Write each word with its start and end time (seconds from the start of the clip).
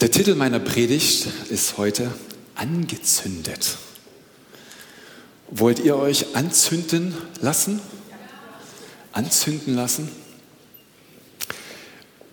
Der 0.00 0.10
Titel 0.10 0.34
meiner 0.34 0.60
Predigt 0.60 1.28
ist 1.50 1.76
heute 1.76 2.10
Angezündet. 2.54 3.76
Wollt 5.50 5.78
ihr 5.78 5.96
euch 5.96 6.34
anzünden 6.34 7.14
lassen? 7.42 7.82
Anzünden 9.12 9.74
lassen? 9.74 10.08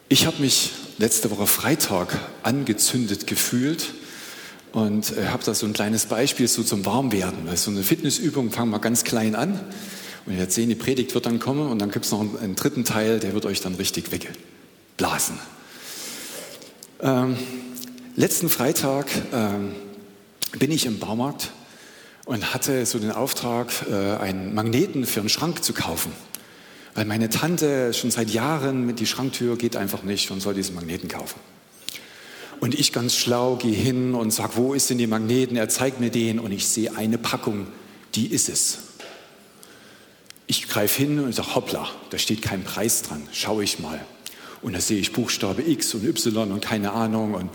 Ich 0.08 0.26
habe 0.26 0.42
mich 0.42 0.72
letzte 0.98 1.30
Woche 1.30 1.46
Freitag 1.46 2.18
angezündet 2.42 3.28
gefühlt 3.28 3.94
und 4.72 5.18
äh, 5.18 5.26
habe 5.28 5.44
da 5.44 5.54
so 5.54 5.66
ein 5.66 5.74
kleines 5.74 6.06
Beispiel 6.06 6.48
so 6.48 6.64
zum 6.64 6.86
Warmwerden. 6.86 7.54
So 7.58 7.70
eine 7.72 7.84
Fitnessübung, 7.84 8.50
fangen 8.50 8.72
wir 8.72 8.80
ganz 8.80 9.04
klein 9.04 9.36
an. 9.36 9.60
Und 10.26 10.32
ihr 10.32 10.38
werdet 10.38 10.54
sehen, 10.54 10.70
die 10.70 10.76
Predigt 10.76 11.14
wird 11.14 11.26
dann 11.26 11.40
kommen 11.40 11.70
und 11.70 11.80
dann 11.80 11.92
gibt 11.92 12.06
es 12.06 12.12
noch 12.12 12.22
einen, 12.22 12.56
dritten 12.56 12.86
Teil, 12.86 13.20
der 13.20 13.34
wird 13.34 13.46
euch 13.46 13.60
dann 13.60 13.76
richtig 13.76 14.14
weggeblasen. 14.14 15.38
Ähm, 17.00 17.38
letzten 18.16 18.50
Freitag 18.50 19.08
ähm, 19.32 19.76
bin 20.58 20.72
ich 20.72 20.88
im 20.88 20.98
Baumarkt 20.98 21.52
und 22.26 22.54
hatte 22.56 22.86
so 22.88 22.98
den 22.98 23.12
Auftrag, 23.12 23.72
äh, 23.90 24.18
einen 24.18 24.56
Magneten 24.56 25.06
für 25.06 25.20
einen 25.20 25.30
Schrank 25.30 25.64
zu 25.64 25.74
kaufen. 25.74 26.12
Weil 26.96 27.06
meine 27.06 27.30
Tante 27.30 27.94
schon 27.94 28.10
seit 28.10 28.32
Jahren 28.32 28.88
mit 28.88 29.00
die 29.00 29.06
Schranktür 29.06 29.58
geht 29.58 29.76
einfach 29.76 30.02
nicht 30.02 30.32
und 30.32 30.40
soll 30.40 30.56
diesen 30.56 30.74
Magneten 30.74 31.08
kaufen. 31.08 31.40
Und 32.60 32.74
ich 32.74 32.92
ganz 32.92 33.16
schlau 33.16 33.58
gehe 33.58 33.76
hin 33.76 34.16
und 34.16 34.32
sage, 34.32 34.54
wo 34.56 34.74
ist 34.74 34.90
denn 34.90 34.98
die 34.98 35.06
Magneten? 35.06 35.56
Er 35.56 35.70
zeigt 35.70 36.00
mir 36.00 36.10
den 36.10 36.40
und 36.40 36.52
ich 36.52 36.66
sehe 36.66 36.96
eine 36.96 37.20
Packung, 37.20 37.68
die 38.16 38.26
ist 38.26 38.50
es. 38.50 38.80
Ich 40.48 40.68
greife 40.68 41.04
hin 41.04 41.20
und 41.20 41.36
sage, 41.36 41.54
hoppla, 41.54 41.88
da 42.10 42.18
steht 42.18 42.42
kein 42.42 42.64
Preis 42.64 43.04
dran, 43.04 43.22
schaue 43.32 43.64
ich 43.64 43.78
mal. 43.78 44.04
Und 44.62 44.74
da 44.74 44.82
sehe 44.82 45.00
ich 45.00 45.14
Buchstabe 45.14 45.62
X 45.62 45.94
und 45.94 46.04
Y 46.06 46.52
und 46.52 46.62
keine 46.62 46.92
Ahnung 46.92 47.34
und 47.34 47.50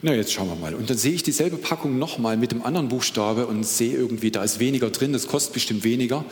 na, 0.00 0.14
jetzt 0.14 0.32
schauen 0.32 0.48
wir 0.48 0.54
mal. 0.54 0.74
Und 0.74 0.90
dann 0.90 0.96
sehe 0.96 1.12
ich 1.12 1.24
dieselbe 1.24 1.56
Packung 1.56 1.98
nochmal 1.98 2.36
mit 2.36 2.52
dem 2.52 2.64
anderen 2.64 2.88
Buchstabe 2.88 3.48
und 3.48 3.64
sehe 3.64 3.96
irgendwie, 3.96 4.30
da 4.30 4.44
ist 4.44 4.60
weniger 4.60 4.90
drin, 4.90 5.12
das 5.12 5.26
kostet 5.26 5.54
bestimmt 5.54 5.82
weniger. 5.82 6.24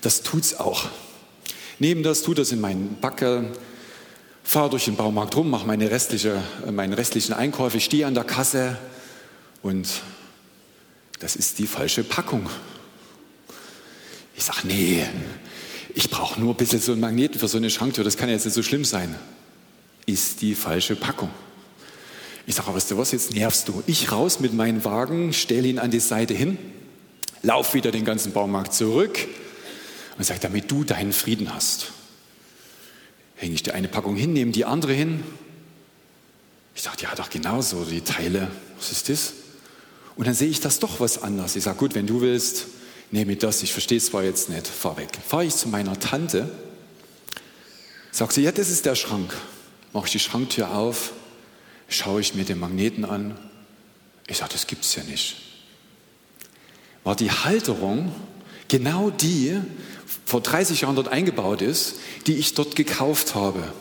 Das 0.00 0.22
tut's 0.22 0.54
auch. 0.54 0.88
Neben 1.80 2.02
das 2.04 2.22
tut 2.22 2.38
das 2.38 2.52
in 2.52 2.60
meinen 2.60 2.98
Backe, 3.00 3.50
fahre 4.44 4.70
durch 4.70 4.84
den 4.84 4.96
Baumarkt 4.96 5.34
rum, 5.34 5.50
mache 5.50 5.66
meine, 5.66 5.90
restliche, 5.90 6.42
meine 6.70 6.96
restlichen 6.96 7.32
Einkäufe, 7.32 7.80
stehe 7.80 8.06
an 8.06 8.14
der 8.14 8.24
Kasse 8.24 8.78
und 9.62 9.88
das 11.18 11.36
ist 11.36 11.58
die 11.58 11.66
falsche 11.66 12.04
Packung. 12.04 12.48
Ich 14.36 14.44
sage, 14.44 14.60
nee, 14.64 15.04
ich 15.94 16.10
brauche 16.10 16.40
nur 16.40 16.54
ein 16.54 16.56
bisschen 16.56 16.80
so 16.80 16.92
einen 16.92 17.00
Magneten 17.00 17.40
für 17.40 17.48
so 17.48 17.58
eine 17.58 17.70
Schranktür, 17.70 18.04
das 18.04 18.16
kann 18.16 18.28
jetzt 18.28 18.44
nicht 18.44 18.54
so 18.54 18.62
schlimm 18.62 18.84
sein. 18.84 19.16
Ist 20.06 20.40
die 20.40 20.54
falsche 20.54 20.96
Packung. 20.96 21.30
Ich 22.46 22.54
sage, 22.56 22.74
weißt 22.74 22.90
du 22.90 22.98
was, 22.98 23.12
jetzt 23.12 23.32
nervst 23.32 23.68
du. 23.68 23.82
Ich 23.86 24.10
raus 24.10 24.40
mit 24.40 24.52
meinem 24.52 24.84
Wagen, 24.84 25.32
stelle 25.32 25.68
ihn 25.68 25.78
an 25.78 25.90
die 25.90 26.00
Seite 26.00 26.34
hin, 26.34 26.58
lauf 27.42 27.74
wieder 27.74 27.92
den 27.92 28.04
ganzen 28.04 28.32
Baumarkt 28.32 28.74
zurück 28.74 29.18
und 30.18 30.24
sage, 30.24 30.40
damit 30.40 30.70
du 30.70 30.82
deinen 30.84 31.12
Frieden 31.12 31.54
hast. 31.54 31.92
Hänge 33.36 33.54
ich 33.54 33.62
dir 33.62 33.74
eine 33.74 33.88
Packung 33.88 34.16
hin, 34.16 34.32
nehme 34.32 34.52
die 34.52 34.64
andere 34.64 34.92
hin. 34.92 35.22
Ich 36.74 36.82
sage, 36.82 37.02
ja, 37.02 37.14
doch 37.14 37.30
genauso, 37.30 37.84
die 37.84 38.00
Teile, 38.00 38.48
was 38.78 38.92
ist 38.92 39.08
das? 39.08 39.32
Und 40.16 40.26
dann 40.26 40.34
sehe 40.34 40.48
ich 40.48 40.60
das 40.60 40.78
doch 40.78 41.00
was 41.00 41.22
anders. 41.22 41.56
Ich 41.56 41.64
sage, 41.64 41.78
gut, 41.78 41.94
wenn 41.94 42.06
du 42.06 42.20
willst, 42.20 42.66
nehme 43.10 43.32
ich 43.32 43.38
das, 43.38 43.62
ich 43.62 43.72
verstehe 43.72 43.98
es 43.98 44.06
zwar 44.06 44.24
jetzt 44.24 44.48
nicht, 44.48 44.66
fahr 44.66 44.96
weg. 44.96 45.10
Fahre 45.26 45.44
ich 45.44 45.54
zu 45.54 45.68
meiner 45.68 45.98
Tante, 45.98 46.50
sage 48.10 48.32
sie, 48.32 48.42
ja, 48.42 48.52
das 48.52 48.70
ist 48.70 48.86
der 48.86 48.94
Schrank. 48.94 49.34
Mache 49.92 50.06
ich 50.06 50.12
die 50.12 50.18
Schranktür 50.18 50.70
auf, 50.70 51.12
schaue 51.88 52.20
ich 52.20 52.34
mir 52.34 52.44
den 52.44 52.58
Magneten 52.58 53.04
an. 53.04 53.36
Ich 54.26 54.38
sage, 54.38 54.52
das 54.52 54.66
gibt 54.66 54.84
es 54.84 54.94
ja 54.94 55.02
nicht. 55.02 55.36
War 57.02 57.16
die 57.16 57.30
Halterung 57.30 58.12
genau 58.68 59.10
die, 59.10 59.58
vor 60.24 60.40
30 60.40 60.82
Jahren 60.82 60.94
dort 60.94 61.08
eingebaut 61.08 61.60
ist, 61.62 61.96
die 62.26 62.34
ich 62.36 62.54
dort 62.54 62.76
gekauft 62.76 63.34
habe. 63.34 63.72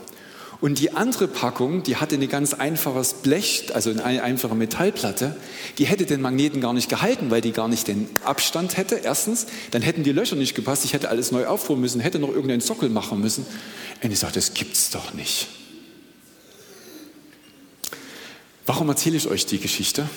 Und 0.62 0.80
die 0.80 0.92
andere 0.92 1.30
Packung, 1.30 1.84
die 1.84 1.96
hatte 1.96 2.16
ein 2.16 2.28
ganz 2.28 2.54
einfaches 2.54 3.14
Blech, 3.14 3.68
also 3.74 3.92
eine 3.92 4.24
einfache 4.24 4.56
Metallplatte, 4.56 5.38
die 5.78 5.86
hätte 5.86 6.06
den 6.06 6.22
Magneten 6.22 6.60
gar 6.60 6.74
nicht 6.74 6.90
gehalten, 6.90 7.32
weil 7.32 7.40
die 7.40 7.54
gar 7.54 7.70
nicht 7.70 7.88
den 7.88 8.10
Abstand 8.26 8.76
hätte, 8.76 8.96
erstens. 8.96 9.48
Dann 9.72 9.82
hätten 9.82 10.04
die 10.04 10.12
Löcher 10.12 10.36
nicht 10.36 10.56
gepasst, 10.56 10.84
ich 10.84 10.92
hätte 10.92 11.10
alles 11.10 11.32
neu 11.32 11.48
aufbauen 11.48 11.80
müssen, 11.80 12.02
hätte 12.02 12.20
noch 12.20 12.30
irgendeinen 12.30 12.60
Sockel 12.60 12.90
machen 12.90 13.22
müssen. 13.22 13.46
Und 14.04 14.12
ich 14.12 14.20
sagte, 14.20 14.36
das 14.36 14.54
gibt's 14.54 14.90
doch 14.90 15.14
nicht. 15.14 15.48
Warum 18.70 18.88
erzähle 18.88 19.18
ich 19.18 19.28
euch 19.28 19.48
die 19.48 19.58
Geschichte? 19.58 20.08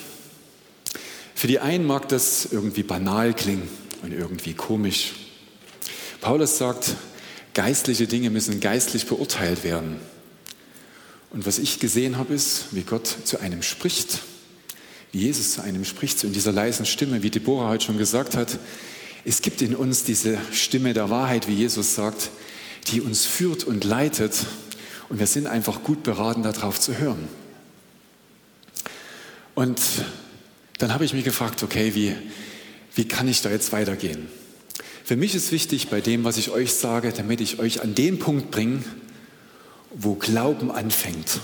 Für 1.33 1.47
die 1.47 1.57
einen 1.57 1.87
mag 1.87 2.07
das 2.09 2.47
irgendwie 2.51 2.83
banal 2.83 3.33
klingen 3.33 3.67
und 4.03 4.13
irgendwie 4.13 4.53
komisch. 4.53 5.13
Paulus 6.21 6.59
sagt, 6.59 6.93
geistliche 7.55 8.05
Dinge 8.05 8.29
müssen 8.29 8.59
geistlich 8.59 9.07
beurteilt 9.07 9.63
werden. 9.63 9.95
Und 11.31 11.47
was 11.47 11.57
ich 11.57 11.79
gesehen 11.79 12.19
habe, 12.19 12.35
ist, 12.35 12.65
wie 12.69 12.83
Gott 12.83 13.07
zu 13.23 13.39
einem 13.39 13.63
spricht, 13.63 14.19
wie 15.13 15.21
Jesus 15.21 15.53
zu 15.53 15.63
einem 15.63 15.83
spricht, 15.83 16.19
so 16.19 16.27
in 16.27 16.33
dieser 16.33 16.51
leisen 16.51 16.85
Stimme, 16.85 17.23
wie 17.23 17.31
Deborah 17.31 17.69
heute 17.69 17.85
schon 17.85 17.97
gesagt 17.97 18.35
hat. 18.35 18.59
Es 19.25 19.41
gibt 19.41 19.63
in 19.63 19.75
uns 19.75 20.03
diese 20.03 20.37
Stimme 20.51 20.93
der 20.93 21.09
Wahrheit, 21.09 21.47
wie 21.47 21.55
Jesus 21.55 21.95
sagt, 21.95 22.29
die 22.91 23.01
uns 23.01 23.25
führt 23.25 23.63
und 23.63 23.83
leitet. 23.83 24.45
Und 25.09 25.17
wir 25.17 25.25
sind 25.25 25.47
einfach 25.47 25.81
gut 25.81 26.03
beraten, 26.03 26.43
darauf 26.43 26.79
zu 26.79 26.99
hören. 26.99 27.27
Und 29.55 29.79
dann 30.79 30.93
habe 30.93 31.05
ich 31.05 31.13
mich 31.13 31.23
gefragt, 31.23 31.63
okay, 31.63 31.93
wie, 31.95 32.15
wie 32.95 33.07
kann 33.07 33.27
ich 33.27 33.41
da 33.41 33.49
jetzt 33.49 33.71
weitergehen? 33.71 34.27
Für 35.03 35.15
mich 35.15 35.35
ist 35.35 35.51
wichtig 35.51 35.89
bei 35.89 36.01
dem, 36.01 36.23
was 36.23 36.37
ich 36.37 36.49
euch 36.49 36.73
sage, 36.73 37.11
damit 37.11 37.41
ich 37.41 37.59
euch 37.59 37.81
an 37.81 37.93
den 37.93 38.19
Punkt 38.19 38.51
bringe, 38.51 38.83
wo 39.91 40.15
Glauben 40.15 40.71
anfängt. 40.71 41.41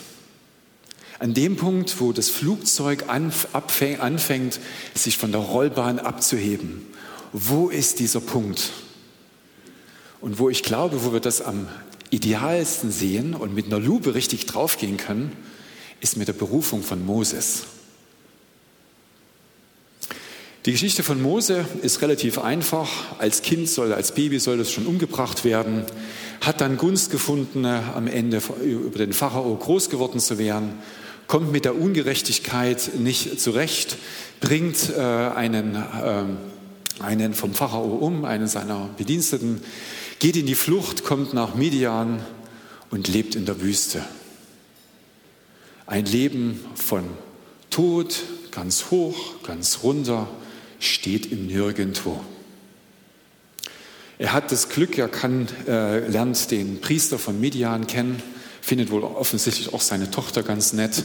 An 1.20 1.34
dem 1.34 1.58
Punkt, 1.58 2.00
wo 2.00 2.14
das 2.14 2.30
Flugzeug 2.30 3.06
anfängt, 3.10 4.60
sich 4.96 5.18
von 5.18 5.32
der 5.32 5.42
Rollbahn 5.42 6.00
abzuheben. 6.00 6.88
Wo 7.34 7.70
ist 7.70 8.00
dieser 8.00 8.22
Punkt? 8.22 8.72
Und 10.22 10.40
wo 10.40 10.50
ich 10.50 10.64
glaube, 10.64 11.04
wo 11.04 11.12
wir 11.12 11.20
das 11.20 11.42
am 11.42 11.68
idealsten 12.10 12.92
sehen 12.92 13.34
und 13.36 13.54
mit 13.54 13.68
einer 13.68 13.80
Lupe 13.80 14.16
richtig 14.16 14.46
draufgehen 14.46 14.98
können, 14.98 15.34
ist 16.00 16.18
mit 16.18 16.28
der 16.30 16.34
Berufung 16.34 16.82
von 16.82 17.06
Moses. 17.06 17.64
Die 20.66 20.74
Geschichte 20.74 21.04
von 21.04 21.22
Mose 21.22 21.64
ist 21.84 22.02
relativ 22.02 22.38
einfach. 22.38 22.90
Als 23.18 23.44
Kind 23.44 23.70
soll, 23.70 23.94
als 23.94 24.12
Baby 24.12 24.40
soll 24.40 24.58
das 24.58 24.70
schon 24.70 24.88
umgebracht 24.88 25.46
werden, 25.46 25.86
hat 26.42 26.60
dann 26.60 26.76
Gunst 26.76 27.12
gefunden, 27.12 27.64
äh, 27.64 27.80
am 27.96 28.08
Ende 28.08 28.42
über 28.62 28.98
den 28.98 29.14
Pharao 29.14 29.56
groß 29.56 29.90
geworden 29.90 30.20
zu 30.20 30.38
werden, 30.38 30.74
kommt 31.28 31.54
mit 31.54 31.64
der 31.64 31.80
Ungerechtigkeit 31.80 32.92
nicht 33.00 33.40
zurecht, 33.40 33.96
bringt 34.42 34.90
äh, 34.90 35.00
einen, 35.00 35.76
äh, 35.76 36.24
einen 37.02 37.34
vom 37.34 37.54
Pharao 37.54 37.96
um, 37.96 38.26
einen 38.26 38.50
seiner 38.50 38.90
Bediensteten, 38.98 39.62
geht 40.20 40.36
in 40.36 40.46
die 40.46 40.56
Flucht, 40.56 41.06
kommt 41.06 41.34
nach 41.34 41.56
Midian 41.56 42.20
und 42.92 43.08
lebt 43.08 43.36
in 43.36 43.46
der 43.46 43.62
Wüste. 43.62 44.04
Ein 45.88 46.06
Leben 46.06 46.60
von 46.76 47.06
Tod, 47.70 48.24
ganz 48.52 48.92
hoch, 48.92 49.42
ganz 49.44 49.80
runter, 49.84 50.28
steht 50.80 51.32
im 51.32 51.48
Nirgendwo. 51.48 52.20
Er 54.18 54.34
hat 54.34 54.52
das 54.52 54.70
Glück, 54.70 54.98
er 54.98 55.08
kann, 55.08 55.48
äh, 55.68 56.00
lernt 56.08 56.52
den 56.52 56.82
Priester 56.82 57.18
von 57.18 57.40
Midian 57.40 57.88
kennen, 57.88 58.22
findet 58.62 58.92
wohl 58.92 59.04
offensichtlich 59.04 59.74
auch 59.74 59.82
seine 59.82 60.12
Tochter 60.12 60.44
ganz 60.44 60.74
nett. 60.74 61.04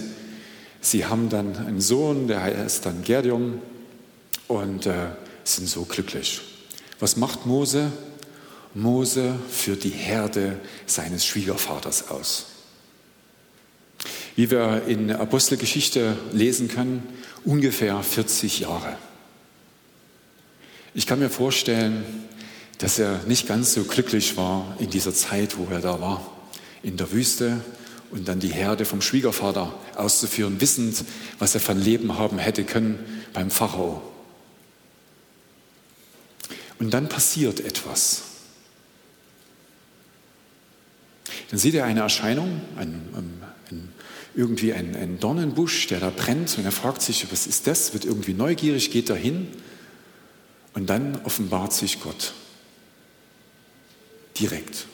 Sie 0.81 1.07
haben 1.07 1.29
dann 1.29 1.57
einen 1.57 1.81
Sohn, 1.81 2.27
der 2.27 2.43
heißt 2.43 2.85
dann 2.85 3.05
Gerdium 3.05 3.61
und 4.49 4.87
äh, 4.87 5.11
sind 5.45 5.69
so 5.69 5.85
glücklich. 5.85 6.41
Was 6.99 7.17
macht 7.17 7.47
Mose? 7.47 7.93
Mose 8.75 9.37
führt 9.49 9.85
die 9.85 9.91
Herde 9.91 10.59
seines 10.87 11.25
Schwiegervaters 11.25 12.11
aus. 12.11 12.47
Wie 14.35 14.51
wir 14.51 14.83
in 14.89 15.13
Apostelgeschichte 15.13 16.17
lesen 16.33 16.67
können, 16.67 17.07
ungefähr 17.45 18.03
40 18.03 18.61
Jahre. 18.61 18.99
Ich 20.97 21.09
kann 21.09 21.19
mir 21.19 21.29
vorstellen, 21.29 22.05
dass 22.79 23.01
er 23.01 23.21
nicht 23.25 23.49
ganz 23.49 23.75
so 23.75 23.83
glücklich 23.83 24.37
war 24.37 24.77
in 24.79 24.91
dieser 24.91 25.13
Zeit, 25.13 25.59
wo 25.59 25.67
er 25.73 25.81
da 25.81 26.01
war, 26.01 26.25
in 26.85 26.97
der 26.97 27.11
Wüste 27.11 27.61
und 28.13 28.29
dann 28.29 28.39
die 28.39 28.53
Herde 28.53 28.85
vom 28.85 29.03
Schwiegervater 29.03 29.75
auszuführen, 29.97 30.61
wissend, 30.61 31.05
was 31.41 31.53
er 31.55 31.61
von 31.61 31.81
Leben 31.81 32.17
haben 32.17 32.39
hätte 32.39 32.63
können 32.63 33.01
beim 33.33 33.51
Pharao. 33.51 34.03
Und 36.79 36.95
dann 36.95 37.09
passiert 37.09 37.59
etwas. 37.59 38.23
Dann 41.51 41.59
sieht 41.59 41.75
er 41.75 41.87
eine 41.87 42.01
Erscheinung, 42.01 42.61
ein, 42.77 43.43
ein, 43.71 43.89
irgendwie 44.37 44.73
ein, 44.73 44.95
ein 44.95 45.19
Dornenbusch, 45.19 45.89
der 45.89 45.99
da 45.99 46.11
brennt 46.11 46.57
und 46.57 46.65
er 46.65 46.73
fragt 46.73 47.03
sich, 47.03 47.27
was 47.33 47.49
ist 47.49 47.67
das? 47.67 47.95
Wird 47.95 48.05
irgendwie 48.05 48.35
neugierig, 48.35 48.93
geht 48.93 49.11
dahin 49.11 49.49
und 50.75 50.87
dann 50.87 51.21
offenbart 51.25 51.73
sich 51.73 52.01
Gott 52.01 52.35
direkt, 54.39 54.87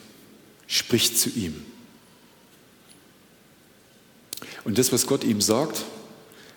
spricht 0.67 1.17
zu 1.17 1.29
ihm. 1.29 1.65
Und 4.63 4.77
das, 4.77 4.91
was 4.91 5.07
Gott 5.07 5.23
ihm 5.23 5.41
sagt, 5.41 5.83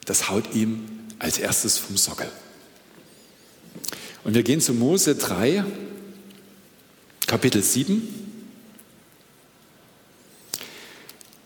das 0.05 0.29
haut 0.29 0.55
ihm 0.55 0.87
als 1.19 1.39
erstes 1.39 1.79
vom 1.79 1.97
Sockel. 1.97 2.31
Und 4.25 4.35
wir 4.35 4.43
gehen 4.43 4.61
zu 4.61 4.75
Mose 4.75 5.15
3, 5.15 5.65
Kapitel 7.27 7.63
7. 7.63 8.07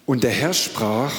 Und 0.06 0.24
der 0.24 0.30
Herr 0.30 0.54
sprach, 0.54 1.12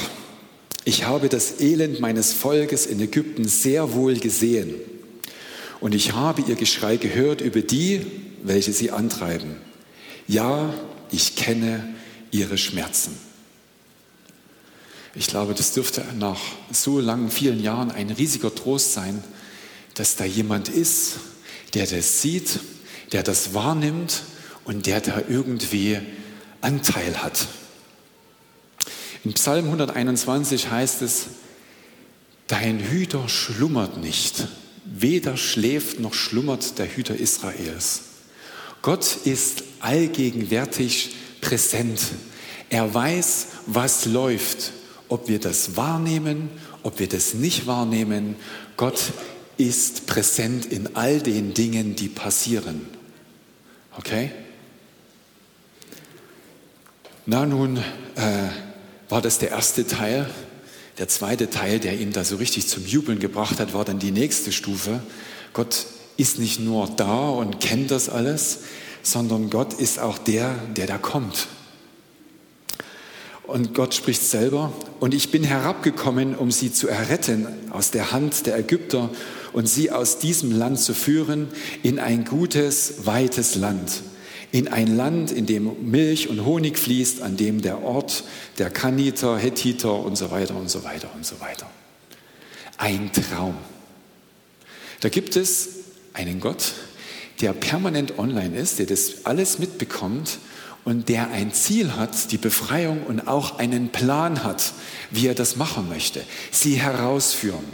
ich 0.83 1.06
habe 1.06 1.29
das 1.29 1.61
Elend 1.61 2.00
meines 2.00 2.33
Volkes 2.33 2.85
in 2.85 3.00
Ägypten 3.00 3.47
sehr 3.47 3.94
wohl 3.94 4.19
gesehen. 4.19 4.75
Und 5.81 5.96
ich 5.96 6.14
habe 6.14 6.42
ihr 6.42 6.56
Geschrei 6.56 6.98
gehört 6.98 7.42
über 7.42 7.62
die, 7.62 8.06
welche 8.44 8.74
sie 8.74 8.92
antreiben. 8.92 9.58
Ja, 10.28 10.74
ich 11.12 11.36
kenne 11.36 11.96
ihre 12.31 12.58
Schmerzen. 12.58 13.18
Ich 15.16 15.28
glaube, 15.28 15.54
das 15.54 15.74
dürfte 15.74 16.06
nach 16.18 16.40
so 16.72 17.00
langen, 17.00 17.31
vielen 17.31 17.62
Jahren 17.62 17.92
ein 17.92 18.10
riesiger 18.10 18.54
Trost 18.54 18.94
sein, 18.94 19.24
dass 19.96 20.16
da 20.16 20.24
jemand 20.24 20.70
ist, 20.70 21.16
der 21.74 21.88
das 21.88 22.22
sieht, 22.22 22.60
der 23.12 23.24
das 23.24 23.54
wahrnimmt 23.54 24.22
und 24.66 24.86
der 24.86 25.02
da 25.02 25.24
irgendwie 25.28 26.00
Anteil 26.62 27.24
hat. 27.24 27.48
In 29.24 29.34
Psalm 29.34 29.66
121 29.66 30.70
heißt 30.70 31.02
es, 31.02 31.26
dein 32.48 32.80
Hüter 32.80 33.28
schlummert 33.28 33.98
nicht, 33.98 34.48
weder 34.89 35.38
schläft 35.38 36.00
noch 36.00 36.13
schlummert 36.13 36.77
der 36.80 36.88
Hüter 36.88 37.15
Israels. 37.15 38.01
Gott 38.81 39.18
ist 39.25 39.63
allgegenwärtig 39.80 41.15
präsent. 41.41 42.01
Er 42.69 42.94
weiß, 42.94 43.47
was 43.65 44.06
läuft 44.06 44.74
ob 45.09 45.27
wir 45.27 45.39
das 45.39 45.75
wahrnehmen, 45.75 46.50
ob 46.83 47.00
wir 47.00 47.09
das 47.09 47.33
nicht 47.33 47.68
wahrnehmen. 47.68 48.36
Gott 48.77 49.12
ist 49.57 50.06
präsent 50.06 50.68
in 50.68 50.95
all 50.95 51.19
den 51.19 51.53
Dingen, 51.53 51.95
die 51.95 52.07
passieren. 52.07 52.88
Okay? 53.97 54.31
Na 57.25 57.45
nun, 57.45 57.77
äh, 57.77 57.81
war 59.09 59.21
das 59.21 59.39
der 59.39 59.50
erste 59.50 59.85
Teil. 59.85 60.30
Der 61.00 61.07
zweite 61.07 61.50
Teil, 61.50 61.80
der 61.80 61.98
ihn 61.98 62.12
da 62.12 62.25
so 62.25 62.36
richtig 62.36 62.68
zum 62.68 62.86
Jubeln 62.86 63.19
gebracht 63.19 63.60
hat, 63.60 63.74
war 63.74 63.86
dann 63.86 64.00
die 64.00 64.12
nächste 64.12 64.51
Stufe. 64.51 65.01
Gott 65.54 65.86
ist 66.18 66.40
nicht 66.40 66.60
nur 66.60 66.88
da 66.88 67.30
und 67.30 67.62
kennt 67.62 67.90
das 67.90 68.10
alles, 68.10 68.60
sondern 69.01 69.50
Gott 69.50 69.74
ist 69.74 70.00
auch 70.00 70.18
der, 70.18 70.54
der 70.75 70.88
da 70.88 70.98
kommt. 70.98 71.48
Und 73.44 73.74
Gott 73.74 73.96
spricht 73.96 74.22
selber, 74.22 74.74
und 75.00 75.13
ich 75.13 75.31
bin 75.31 75.44
herabgekommen, 75.44 76.36
um 76.36 76.51
sie 76.51 76.72
zu 76.72 76.88
erretten 76.90 77.48
aus 77.72 77.90
der 77.90 78.12
Hand 78.12 78.45
der 78.45 78.57
Ägypter 78.57 79.10
und 79.54 79.68
sie 79.68 79.92
aus 79.92 80.19
diesem 80.19 80.52
Land 80.52 80.80
zu 80.80 80.94
führen 80.94 81.48
in 81.81 81.98
ein 81.98 82.25
gutes, 82.25 83.06
weites 83.06 83.56
Land, 83.56 84.04
in 84.51 84.68
ein 84.68 84.96
Land, 84.96 85.31
in 85.31 85.46
dem 85.46 85.90
Milch 85.90 86.28
und 86.30 86.46
Honig 86.46 86.78
fließt, 86.78 87.22
an 87.22 87.38
dem 87.38 87.62
der 87.62 87.84
Ort 87.84 88.24
der 88.57 88.69
Kaniter, 88.69 89.38
Hethiter 89.38 89.94
und 89.94 90.18
so 90.18 90.31
weiter 90.31 90.56
und 90.56 90.69
so 90.69 90.84
weiter 90.84 91.10
und 91.13 91.25
so 91.25 91.40
weiter. 91.40 91.69
Ein 92.78 93.12
Traum. 93.12 93.56
Da 95.01 95.10
gibt 95.10 95.36
es 95.36 95.69
einen 96.13 96.40
Gott, 96.40 96.74
der 97.42 97.54
permanent 97.54 98.18
online 98.18 98.57
ist, 98.57 98.80
der 98.80 98.86
das 98.88 99.25
alles 99.25 99.60
mitbekommt 99.60 100.40
und 100.84 101.10
der 101.10 101.30
ein 101.30 101.54
Ziel 101.54 101.95
hat, 101.95 102.31
die 102.31 102.38
Befreiung 102.38 103.04
und 103.04 103.28
auch 103.28 103.60
einen 103.60 103.90
Plan 103.90 104.44
hat, 104.44 104.74
wie 105.12 105.28
er 105.28 105.36
das 105.36 105.56
machen 105.56 105.88
möchte, 105.90 106.22
sie 106.52 106.75
herausführen. 106.75 107.66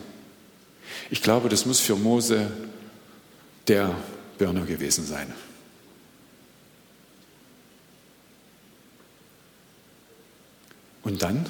Ich 1.10 1.22
glaube, 1.22 1.50
das 1.50 1.66
muss 1.66 1.80
für 1.80 1.96
Mose 1.96 2.52
der 3.68 3.96
Burner 4.38 4.66
gewesen 4.66 5.06
sein. 5.06 5.34
Und 11.06 11.22
dann 11.24 11.46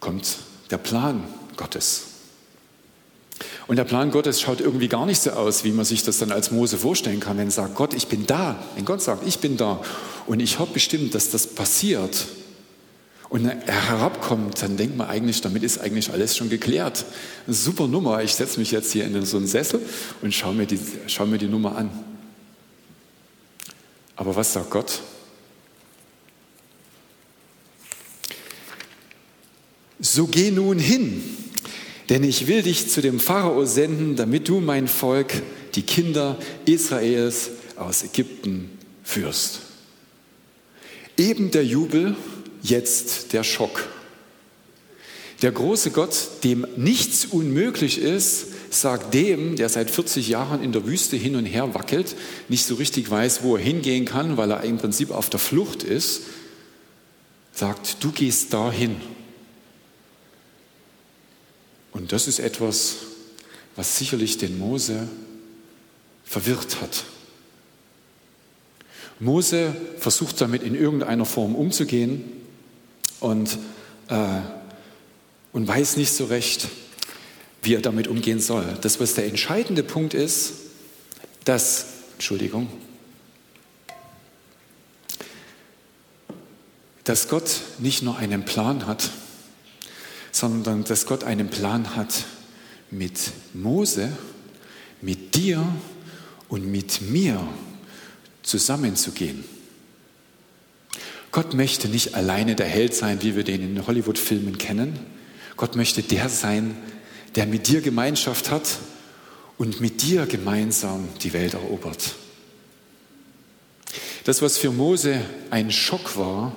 kommt 0.00 0.38
der 0.70 0.78
Plan 0.78 1.24
Gottes. 1.56 2.04
Und 3.66 3.76
der 3.76 3.84
Plan 3.84 4.10
Gottes 4.10 4.40
schaut 4.40 4.60
irgendwie 4.60 4.88
gar 4.88 5.04
nicht 5.04 5.20
so 5.20 5.30
aus, 5.32 5.64
wie 5.64 5.72
man 5.72 5.84
sich 5.84 6.02
das 6.04 6.18
dann 6.18 6.32
als 6.32 6.50
Mose 6.50 6.78
vorstellen 6.78 7.20
kann, 7.20 7.36
wenn 7.36 7.48
er 7.48 7.52
sagt, 7.52 7.74
Gott, 7.74 7.92
ich 7.92 8.06
bin 8.06 8.24
da. 8.26 8.56
Wenn 8.74 8.84
Gott 8.84 9.02
sagt, 9.02 9.26
ich 9.26 9.40
bin 9.40 9.56
da 9.56 9.82
und 10.26 10.40
ich 10.40 10.58
habe 10.58 10.72
bestimmt, 10.72 11.14
dass 11.14 11.30
das 11.30 11.46
passiert 11.48 12.26
und 13.28 13.46
er 13.46 13.60
herabkommt, 13.66 14.62
dann 14.62 14.76
denkt 14.76 14.96
man 14.96 15.08
eigentlich, 15.08 15.40
damit 15.40 15.64
ist 15.64 15.78
eigentlich 15.78 16.10
alles 16.12 16.36
schon 16.36 16.48
geklärt. 16.48 17.04
Super 17.46 17.88
Nummer. 17.88 18.22
Ich 18.22 18.34
setze 18.34 18.58
mich 18.58 18.70
jetzt 18.70 18.92
hier 18.92 19.04
in 19.04 19.24
so 19.26 19.36
einen 19.36 19.46
Sessel 19.46 19.80
und 20.22 20.32
schaue 20.32 20.54
mir, 20.54 20.66
die, 20.66 20.78
schaue 21.08 21.26
mir 21.26 21.38
die 21.38 21.48
Nummer 21.48 21.76
an. 21.76 21.90
Aber 24.16 24.34
was 24.34 24.52
sagt 24.52 24.70
Gott? 24.70 25.02
So 30.00 30.26
geh 30.26 30.50
nun 30.50 30.78
hin 30.78 31.22
denn 32.08 32.24
ich 32.24 32.46
will 32.46 32.62
dich 32.62 32.88
zu 32.88 33.02
dem 33.02 33.20
Pharao 33.20 33.64
senden, 33.66 34.16
damit 34.16 34.48
du 34.48 34.60
mein 34.60 34.88
Volk, 34.88 35.42
die 35.74 35.82
Kinder 35.82 36.38
Israels 36.64 37.50
aus 37.76 38.02
Ägypten 38.02 38.70
führst. 39.02 39.60
Eben 41.16 41.50
der 41.50 41.64
Jubel, 41.64 42.16
jetzt 42.62 43.32
der 43.32 43.44
Schock. 43.44 43.88
Der 45.42 45.52
große 45.52 45.90
Gott, 45.90 46.16
dem 46.44 46.66
nichts 46.76 47.26
unmöglich 47.26 47.98
ist, 47.98 48.46
sagt 48.70 49.14
dem, 49.14 49.56
der 49.56 49.68
seit 49.68 49.90
40 49.90 50.28
Jahren 50.28 50.62
in 50.62 50.72
der 50.72 50.86
Wüste 50.86 51.16
hin 51.16 51.36
und 51.36 51.46
her 51.46 51.74
wackelt, 51.74 52.16
nicht 52.48 52.64
so 52.64 52.74
richtig 52.74 53.10
weiß, 53.10 53.42
wo 53.42 53.56
er 53.56 53.62
hingehen 53.62 54.04
kann, 54.04 54.36
weil 54.36 54.50
er 54.50 54.64
im 54.64 54.78
Prinzip 54.78 55.10
auf 55.10 55.30
der 55.30 55.40
Flucht 55.40 55.82
ist, 55.82 56.22
sagt, 57.52 58.02
du 58.02 58.12
gehst 58.12 58.52
dahin. 58.52 58.96
Und 61.92 62.12
das 62.12 62.28
ist 62.28 62.38
etwas, 62.38 62.96
was 63.76 63.98
sicherlich 63.98 64.38
den 64.38 64.58
Mose 64.58 65.08
verwirrt 66.24 66.80
hat. 66.80 67.04
Mose 69.20 69.74
versucht 69.98 70.40
damit 70.40 70.62
in 70.62 70.74
irgendeiner 70.74 71.24
Form 71.24 71.54
umzugehen 71.54 72.24
und, 73.20 73.58
äh, 74.08 74.40
und 75.52 75.66
weiß 75.66 75.96
nicht 75.96 76.12
so 76.12 76.26
recht, 76.26 76.68
wie 77.62 77.74
er 77.74 77.80
damit 77.80 78.06
umgehen 78.06 78.40
soll. 78.40 78.78
Das, 78.80 79.00
was 79.00 79.14
der 79.14 79.26
entscheidende 79.26 79.82
Punkt 79.82 80.14
ist, 80.14 80.52
dass, 81.44 81.86
Entschuldigung, 82.14 82.68
dass 87.04 87.28
Gott 87.28 87.62
nicht 87.78 88.02
nur 88.02 88.18
einen 88.18 88.44
Plan 88.44 88.86
hat, 88.86 89.10
sondern 90.38 90.84
dass 90.84 91.06
Gott 91.06 91.24
einen 91.24 91.48
Plan 91.48 91.96
hat 91.96 92.24
mit 92.90 93.32
Mose, 93.54 94.12
mit 95.00 95.34
dir 95.34 95.66
und 96.48 96.70
mit 96.70 97.02
mir 97.02 97.46
zusammenzugehen. 98.42 99.44
Gott 101.32 101.54
möchte 101.54 101.88
nicht 101.88 102.14
alleine 102.14 102.54
der 102.54 102.66
Held 102.66 102.94
sein, 102.94 103.22
wie 103.22 103.36
wir 103.36 103.44
den 103.44 103.76
in 103.76 103.86
Hollywood-Filmen 103.86 104.58
kennen. 104.58 104.98
Gott 105.56 105.76
möchte 105.76 106.02
der 106.02 106.28
sein, 106.28 106.76
der 107.34 107.46
mit 107.46 107.66
dir 107.66 107.80
Gemeinschaft 107.80 108.50
hat 108.50 108.78
und 109.58 109.80
mit 109.80 110.02
dir 110.02 110.26
gemeinsam 110.26 111.08
die 111.22 111.32
Welt 111.32 111.54
erobert. 111.54 112.14
Das, 114.24 114.40
was 114.40 114.56
für 114.56 114.70
Mose 114.70 115.20
ein 115.50 115.72
Schock 115.72 116.16
war, 116.16 116.56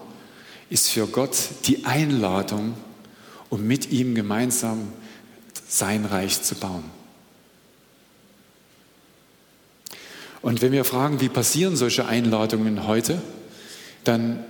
ist 0.69 0.89
für 0.89 1.07
Gott 1.07 1.35
die 1.65 1.83
Einladung, 1.85 2.75
um 3.51 3.67
mit 3.67 3.91
ihm 3.91 4.15
gemeinsam 4.15 4.91
sein 5.67 6.05
Reich 6.05 6.41
zu 6.41 6.55
bauen. 6.55 6.85
Und 10.41 10.63
wenn 10.63 10.71
wir 10.71 10.85
fragen, 10.85 11.21
wie 11.21 11.29
passieren 11.29 11.75
solche 11.75 12.05
Einladungen 12.07 12.87
heute, 12.87 13.21
dann 14.03 14.43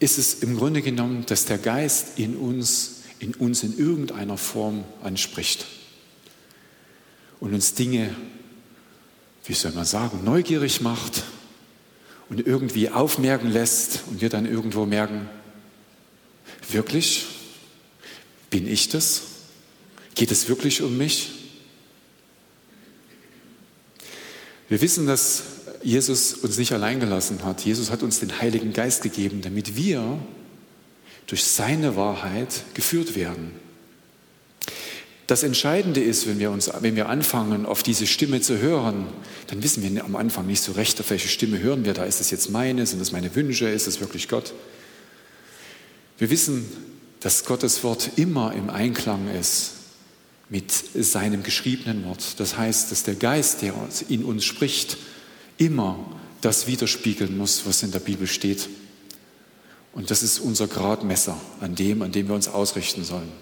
ist 0.00 0.18
es 0.18 0.42
im 0.42 0.56
Grunde 0.56 0.82
genommen, 0.82 1.24
dass 1.26 1.44
der 1.44 1.58
Geist 1.58 2.18
in 2.18 2.34
uns, 2.36 3.02
in 3.20 3.34
uns 3.34 3.62
in 3.62 3.78
irgendeiner 3.78 4.38
Form 4.38 4.84
anspricht 5.02 5.66
und 7.40 7.54
uns 7.54 7.74
Dinge, 7.74 8.16
wie 9.44 9.54
soll 9.54 9.72
man 9.72 9.84
sagen, 9.84 10.24
neugierig 10.24 10.80
macht 10.80 11.22
und 12.30 12.44
irgendwie 12.44 12.88
aufmerken 12.88 13.50
lässt 13.50 14.00
und 14.10 14.22
wir 14.22 14.30
dann 14.30 14.46
irgendwo 14.46 14.86
merken, 14.86 15.28
wirklich? 16.70 17.33
Bin 18.54 18.68
ich 18.68 18.88
das? 18.88 19.22
Geht 20.14 20.30
es 20.30 20.48
wirklich 20.48 20.80
um 20.80 20.96
mich? 20.96 21.32
Wir 24.68 24.80
wissen, 24.80 25.08
dass 25.08 25.42
Jesus 25.82 26.34
uns 26.34 26.56
nicht 26.56 26.70
allein 26.70 27.00
gelassen 27.00 27.44
hat. 27.44 27.62
Jesus 27.62 27.90
hat 27.90 28.04
uns 28.04 28.20
den 28.20 28.40
Heiligen 28.40 28.72
Geist 28.72 29.02
gegeben, 29.02 29.40
damit 29.42 29.74
wir 29.74 30.20
durch 31.26 31.42
seine 31.42 31.96
Wahrheit 31.96 32.62
geführt 32.74 33.16
werden. 33.16 33.50
Das 35.26 35.42
Entscheidende 35.42 36.00
ist, 36.00 36.28
wenn 36.28 36.38
wir, 36.38 36.52
uns, 36.52 36.70
wenn 36.78 36.94
wir 36.94 37.08
anfangen, 37.08 37.66
auf 37.66 37.82
diese 37.82 38.06
Stimme 38.06 38.40
zu 38.40 38.58
hören, 38.58 39.08
dann 39.48 39.64
wissen 39.64 39.82
wir 39.82 40.04
am 40.04 40.14
Anfang 40.14 40.46
nicht 40.46 40.62
so 40.62 40.70
recht, 40.70 41.00
auf 41.00 41.10
welche 41.10 41.26
Stimme 41.26 41.58
hören 41.58 41.84
wir 41.84 41.92
da. 41.92 42.04
Ist 42.04 42.20
das 42.20 42.30
jetzt 42.30 42.50
meine? 42.50 42.86
Sind 42.86 43.00
das 43.00 43.10
meine 43.10 43.34
Wünsche? 43.34 43.68
Ist 43.68 43.88
das 43.88 43.98
wirklich 43.98 44.28
Gott? 44.28 44.54
Wir 46.18 46.30
wissen, 46.30 46.93
dass 47.24 47.46
Gottes 47.46 47.82
Wort 47.82 48.10
immer 48.16 48.52
im 48.52 48.68
Einklang 48.68 49.34
ist 49.34 49.70
mit 50.50 50.70
seinem 50.70 51.42
geschriebenen 51.42 52.04
Wort. 52.04 52.38
Das 52.38 52.58
heißt, 52.58 52.92
dass 52.92 53.02
der 53.02 53.14
Geist, 53.14 53.62
der 53.62 53.72
in 54.10 54.24
uns 54.24 54.44
spricht, 54.44 54.98
immer 55.56 55.98
das 56.42 56.66
widerspiegeln 56.66 57.38
muss, 57.38 57.64
was 57.64 57.82
in 57.82 57.92
der 57.92 58.00
Bibel 58.00 58.26
steht. 58.26 58.68
Und 59.94 60.10
das 60.10 60.22
ist 60.22 60.38
unser 60.38 60.66
Gradmesser 60.66 61.40
an 61.62 61.74
dem, 61.74 62.02
an 62.02 62.12
dem 62.12 62.28
wir 62.28 62.34
uns 62.34 62.48
ausrichten 62.48 63.04
sollen. 63.04 63.32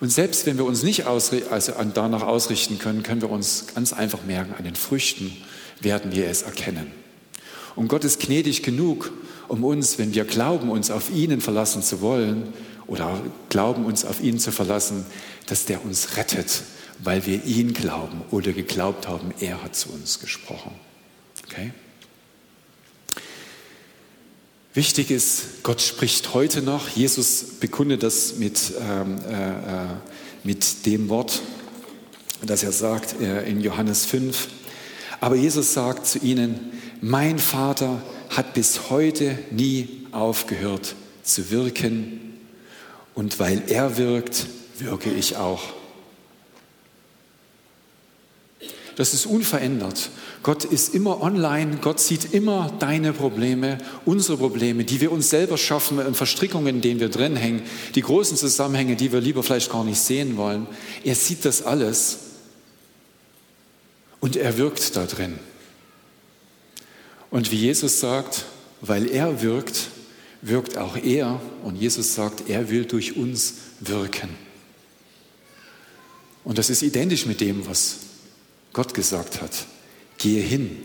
Und 0.00 0.10
selbst 0.10 0.46
wenn 0.46 0.56
wir 0.56 0.64
uns 0.64 0.82
nicht 0.82 1.04
ausri 1.04 1.42
also 1.50 1.74
danach 1.92 2.22
ausrichten 2.22 2.78
können, 2.78 3.02
können 3.02 3.20
wir 3.20 3.28
uns 3.28 3.66
ganz 3.74 3.92
einfach 3.92 4.24
merken, 4.24 4.54
an 4.56 4.64
den 4.64 4.74
Früchten 4.74 5.36
werden 5.80 6.12
wir 6.12 6.28
es 6.28 6.40
erkennen. 6.40 6.90
Und 7.76 7.88
Gott 7.88 8.04
ist 8.04 8.20
gnädig 8.20 8.62
genug, 8.62 9.12
um 9.48 9.64
uns, 9.64 9.98
wenn 9.98 10.14
wir 10.14 10.24
glauben, 10.24 10.70
uns 10.70 10.90
auf 10.90 11.10
ihn 11.10 11.42
verlassen 11.42 11.82
zu 11.82 12.00
wollen 12.00 12.54
oder 12.92 13.22
glauben, 13.48 13.86
uns 13.86 14.04
auf 14.04 14.22
ihn 14.22 14.38
zu 14.38 14.52
verlassen, 14.52 15.06
dass 15.46 15.64
der 15.64 15.82
uns 15.82 16.18
rettet, 16.18 16.62
weil 16.98 17.24
wir 17.24 17.42
ihn 17.44 17.72
glauben 17.72 18.20
oder 18.30 18.52
geglaubt 18.52 19.08
haben, 19.08 19.32
er 19.40 19.62
hat 19.62 19.74
zu 19.74 19.88
uns 19.90 20.20
gesprochen. 20.20 20.72
Okay? 21.46 21.72
Wichtig 24.74 25.10
ist, 25.10 25.62
Gott 25.62 25.80
spricht 25.80 26.34
heute 26.34 26.60
noch. 26.60 26.90
Jesus 26.90 27.44
bekundet 27.60 28.02
das 28.02 28.36
mit, 28.36 28.72
ähm, 28.78 29.18
äh, 29.26 29.50
äh 29.50 29.86
mit 30.44 30.84
dem 30.86 31.08
Wort, 31.08 31.40
das 32.44 32.62
er 32.62 32.72
sagt 32.72 33.20
äh, 33.22 33.48
in 33.48 33.60
Johannes 33.62 34.04
5. 34.04 34.48
Aber 35.20 35.36
Jesus 35.36 35.72
sagt 35.72 36.06
zu 36.06 36.18
ihnen, 36.18 36.72
mein 37.00 37.38
Vater 37.38 38.02
hat 38.28 38.52
bis 38.52 38.90
heute 38.90 39.38
nie 39.50 40.06
aufgehört 40.10 40.94
zu 41.22 41.50
wirken 41.50 42.31
und 43.14 43.38
weil 43.38 43.62
er 43.68 43.96
wirkt, 43.96 44.46
wirke 44.78 45.10
ich 45.10 45.36
auch. 45.36 45.62
Das 48.96 49.14
ist 49.14 49.26
unverändert. 49.26 50.10
Gott 50.42 50.64
ist 50.64 50.94
immer 50.94 51.22
online, 51.22 51.78
Gott 51.80 52.00
sieht 52.00 52.34
immer 52.34 52.72
deine 52.78 53.12
Probleme, 53.12 53.78
unsere 54.04 54.36
Probleme, 54.36 54.84
die 54.84 55.00
wir 55.00 55.12
uns 55.12 55.30
selber 55.30 55.56
schaffen 55.56 55.98
und 55.98 56.16
Verstrickungen, 56.16 56.76
in 56.76 56.80
denen 56.80 57.00
wir 57.00 57.08
drin 57.08 57.36
hängen, 57.36 57.62
die 57.94 58.02
großen 58.02 58.36
Zusammenhänge, 58.36 58.96
die 58.96 59.12
wir 59.12 59.20
lieber 59.20 59.42
vielleicht 59.42 59.70
gar 59.70 59.84
nicht 59.84 60.00
sehen 60.00 60.36
wollen. 60.36 60.66
Er 61.04 61.14
sieht 61.14 61.44
das 61.44 61.62
alles 61.62 62.18
und 64.20 64.36
er 64.36 64.58
wirkt 64.58 64.96
da 64.96 65.06
drin. 65.06 65.38
Und 67.30 67.50
wie 67.50 67.56
Jesus 67.56 68.00
sagt, 68.00 68.44
weil 68.80 69.08
er 69.08 69.42
wirkt, 69.42 69.88
wirkt 70.42 70.76
auch 70.76 70.96
er. 70.96 71.40
Und 71.62 71.76
Jesus 71.76 72.14
sagt, 72.14 72.50
er 72.50 72.68
will 72.68 72.84
durch 72.84 73.16
uns 73.16 73.54
wirken. 73.80 74.28
Und 76.44 76.58
das 76.58 76.70
ist 76.70 76.82
identisch 76.82 77.24
mit 77.26 77.40
dem, 77.40 77.66
was 77.66 77.98
Gott 78.72 78.92
gesagt 78.94 79.40
hat. 79.40 79.66
Gehe 80.18 80.42
hin. 80.42 80.76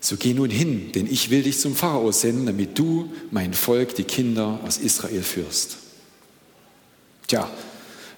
So 0.00 0.16
geh 0.16 0.34
nun 0.34 0.50
hin, 0.50 0.92
denn 0.92 1.06
ich 1.10 1.30
will 1.30 1.42
dich 1.42 1.58
zum 1.58 1.74
Pharao 1.74 2.12
senden, 2.12 2.46
damit 2.46 2.78
du 2.78 3.10
mein 3.30 3.54
Volk, 3.54 3.94
die 3.94 4.04
Kinder 4.04 4.60
aus 4.62 4.76
Israel 4.76 5.22
führst. 5.22 5.78
Tja, 7.26 7.50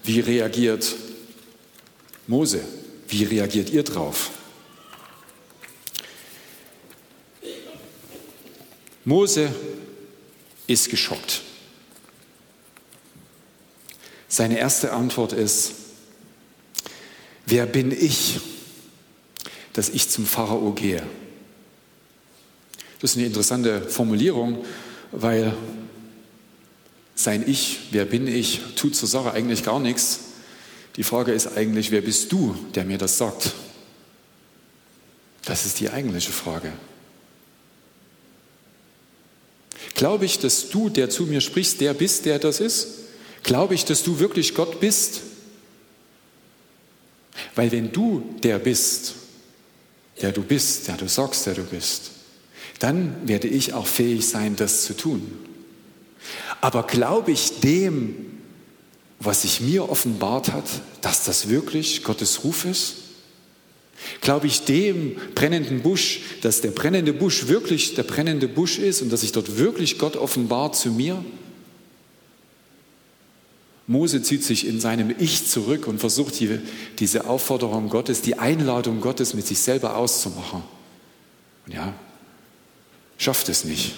wie 0.02 0.20
reagiert 0.20 0.94
Mose? 2.26 2.60
Wie 3.08 3.22
reagiert 3.22 3.70
ihr 3.70 3.84
drauf? 3.84 4.32
Mose 9.06 9.50
ist 10.66 10.90
geschockt. 10.90 11.40
Seine 14.28 14.58
erste 14.58 14.92
Antwort 14.92 15.32
ist, 15.32 15.72
Wer 17.46 17.64
bin 17.64 17.92
ich, 17.92 18.40
dass 19.72 19.88
ich 19.88 20.08
zum 20.08 20.26
Pharao 20.26 20.72
gehe? 20.72 21.02
Das 23.00 23.12
ist 23.12 23.16
eine 23.16 23.26
interessante 23.26 23.82
Formulierung, 23.82 24.64
weil 25.12 25.54
sein 27.14 27.48
Ich, 27.48 27.78
wer 27.92 28.04
bin 28.04 28.26
ich, 28.26 28.60
tut 28.74 28.96
zur 28.96 29.08
Sache 29.08 29.32
eigentlich 29.32 29.62
gar 29.62 29.78
nichts. 29.78 30.20
Die 30.96 31.04
Frage 31.04 31.32
ist 31.32 31.56
eigentlich, 31.56 31.92
wer 31.92 32.00
bist 32.00 32.32
du, 32.32 32.56
der 32.74 32.84
mir 32.84 32.98
das 32.98 33.16
sagt? 33.16 33.52
Das 35.44 35.66
ist 35.66 35.78
die 35.78 35.90
eigentliche 35.90 36.32
Frage. 36.32 36.72
Glaube 39.96 40.26
ich, 40.26 40.38
dass 40.38 40.68
du, 40.68 40.90
der 40.90 41.08
zu 41.08 41.24
mir 41.24 41.40
sprichst, 41.40 41.80
der 41.80 41.94
bist, 41.94 42.26
der 42.26 42.38
das 42.38 42.60
ist? 42.60 42.88
Glaube 43.42 43.74
ich, 43.74 43.86
dass 43.86 44.02
du 44.02 44.18
wirklich 44.18 44.54
Gott 44.54 44.78
bist? 44.78 45.22
Weil 47.54 47.72
wenn 47.72 47.90
du 47.92 48.22
der 48.42 48.58
bist, 48.58 49.14
der 50.20 50.32
du 50.32 50.42
bist, 50.42 50.88
der 50.88 50.98
du 50.98 51.08
sagst, 51.08 51.46
der 51.46 51.54
du 51.54 51.62
bist, 51.62 52.10
dann 52.78 53.26
werde 53.26 53.48
ich 53.48 53.72
auch 53.72 53.86
fähig 53.86 54.28
sein, 54.28 54.54
das 54.54 54.84
zu 54.84 54.94
tun. 54.94 55.32
Aber 56.60 56.82
glaube 56.82 57.32
ich 57.32 57.60
dem, 57.60 58.40
was 59.18 59.42
sich 59.42 59.62
mir 59.62 59.88
offenbart 59.88 60.52
hat, 60.52 60.68
dass 61.00 61.24
das 61.24 61.48
wirklich 61.48 62.04
Gottes 62.04 62.44
Ruf 62.44 62.66
ist? 62.66 62.96
Glaube 64.20 64.46
ich 64.46 64.64
dem 64.64 65.16
brennenden 65.34 65.82
Busch, 65.82 66.20
dass 66.42 66.60
der 66.60 66.70
brennende 66.70 67.12
Busch 67.12 67.48
wirklich 67.48 67.94
der 67.94 68.02
brennende 68.02 68.48
Busch 68.48 68.78
ist 68.78 69.02
und 69.02 69.10
dass 69.12 69.22
sich 69.22 69.32
dort 69.32 69.58
wirklich 69.58 69.98
Gott 69.98 70.16
offenbart 70.16 70.76
zu 70.76 70.90
mir? 70.90 71.24
Mose 73.86 74.22
zieht 74.22 74.42
sich 74.42 74.66
in 74.66 74.80
seinem 74.80 75.14
Ich 75.18 75.46
zurück 75.46 75.86
und 75.86 76.00
versucht 76.00 76.40
die, 76.40 76.58
diese 76.98 77.28
Aufforderung 77.28 77.88
Gottes, 77.88 78.20
die 78.20 78.38
Einladung 78.38 79.00
Gottes 79.00 79.34
mit 79.34 79.46
sich 79.46 79.60
selber 79.60 79.96
auszumachen. 79.96 80.62
Und 81.66 81.72
ja, 81.72 81.94
schafft 83.16 83.48
es 83.48 83.64
nicht. 83.64 83.94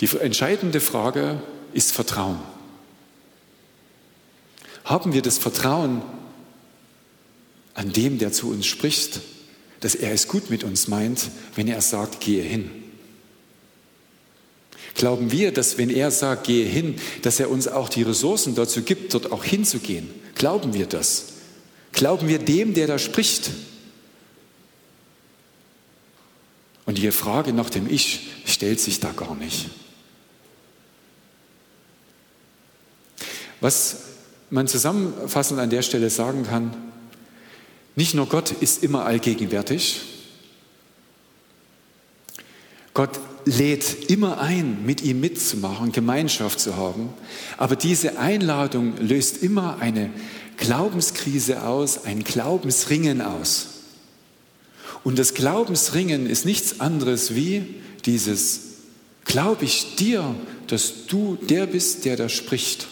Die 0.00 0.08
entscheidende 0.18 0.80
Frage 0.80 1.40
ist 1.72 1.92
Vertrauen. 1.92 2.38
Haben 4.84 5.12
wir 5.12 5.22
das 5.22 5.38
Vertrauen 5.38 6.02
an 7.78 7.92
dem, 7.92 8.18
der 8.18 8.32
zu 8.32 8.50
uns 8.50 8.66
spricht, 8.66 9.20
dass 9.78 9.94
er 9.94 10.12
es 10.12 10.26
gut 10.26 10.50
mit 10.50 10.64
uns 10.64 10.88
meint, 10.88 11.30
wenn 11.54 11.68
er 11.68 11.80
sagt, 11.80 12.18
gehe 12.18 12.42
hin? 12.42 12.70
Glauben 14.94 15.30
wir, 15.30 15.52
dass 15.52 15.78
wenn 15.78 15.88
er 15.88 16.10
sagt, 16.10 16.48
gehe 16.48 16.66
hin, 16.66 16.96
dass 17.22 17.38
er 17.38 17.50
uns 17.50 17.68
auch 17.68 17.88
die 17.88 18.02
Ressourcen 18.02 18.56
dazu 18.56 18.82
gibt, 18.82 19.14
dort 19.14 19.30
auch 19.30 19.44
hinzugehen? 19.44 20.10
Glauben 20.34 20.74
wir 20.74 20.86
das? 20.86 21.26
Glauben 21.92 22.26
wir 22.26 22.40
dem, 22.40 22.74
der 22.74 22.88
da 22.88 22.98
spricht? 22.98 23.52
Und 26.84 26.98
die 26.98 27.12
Frage 27.12 27.52
nach 27.52 27.70
dem 27.70 27.88
Ich 27.88 28.26
stellt 28.44 28.80
sich 28.80 28.98
da 28.98 29.12
gar 29.12 29.36
nicht. 29.36 29.66
Was 33.60 33.98
man 34.50 34.66
zusammenfassend 34.66 35.60
an 35.60 35.70
der 35.70 35.82
Stelle 35.82 36.10
sagen 36.10 36.42
kann, 36.42 36.87
nicht 37.98 38.14
nur 38.14 38.26
Gott 38.26 38.52
ist 38.52 38.84
immer 38.84 39.06
allgegenwärtig, 39.06 40.02
Gott 42.94 43.18
lädt 43.44 44.08
immer 44.08 44.38
ein, 44.38 44.84
mit 44.86 45.02
ihm 45.02 45.18
mitzumachen, 45.18 45.90
Gemeinschaft 45.90 46.60
zu 46.60 46.76
haben. 46.76 47.08
Aber 47.56 47.74
diese 47.74 48.16
Einladung 48.20 48.96
löst 48.98 49.42
immer 49.42 49.78
eine 49.80 50.10
Glaubenskrise 50.58 51.64
aus, 51.64 52.04
ein 52.04 52.22
Glaubensringen 52.22 53.20
aus. 53.20 53.66
Und 55.02 55.18
das 55.18 55.34
Glaubensringen 55.34 56.26
ist 56.26 56.44
nichts 56.44 56.78
anderes 56.78 57.34
wie 57.34 57.74
dieses, 58.04 58.60
glaube 59.24 59.64
ich 59.64 59.96
dir, 59.96 60.36
dass 60.68 61.06
du 61.06 61.34
der 61.34 61.66
bist, 61.66 62.04
der 62.04 62.16
da 62.16 62.28
spricht. 62.28 62.86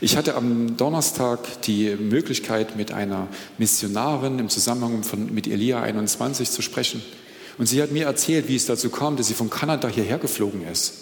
Ich 0.00 0.16
hatte 0.16 0.36
am 0.36 0.76
Donnerstag 0.76 1.62
die 1.62 1.96
Möglichkeit, 1.96 2.76
mit 2.76 2.92
einer 2.92 3.26
Missionarin 3.58 4.38
im 4.38 4.48
Zusammenhang 4.48 5.02
von, 5.02 5.34
mit 5.34 5.48
Elia 5.48 5.82
21 5.82 6.50
zu 6.50 6.62
sprechen. 6.62 7.02
Und 7.58 7.66
sie 7.66 7.82
hat 7.82 7.90
mir 7.90 8.06
erzählt, 8.06 8.46
wie 8.46 8.54
es 8.54 8.66
dazu 8.66 8.90
kam, 8.90 9.16
dass 9.16 9.26
sie 9.26 9.34
von 9.34 9.50
Kanada 9.50 9.88
hierher 9.88 10.18
geflogen 10.18 10.66
ist. 10.68 10.92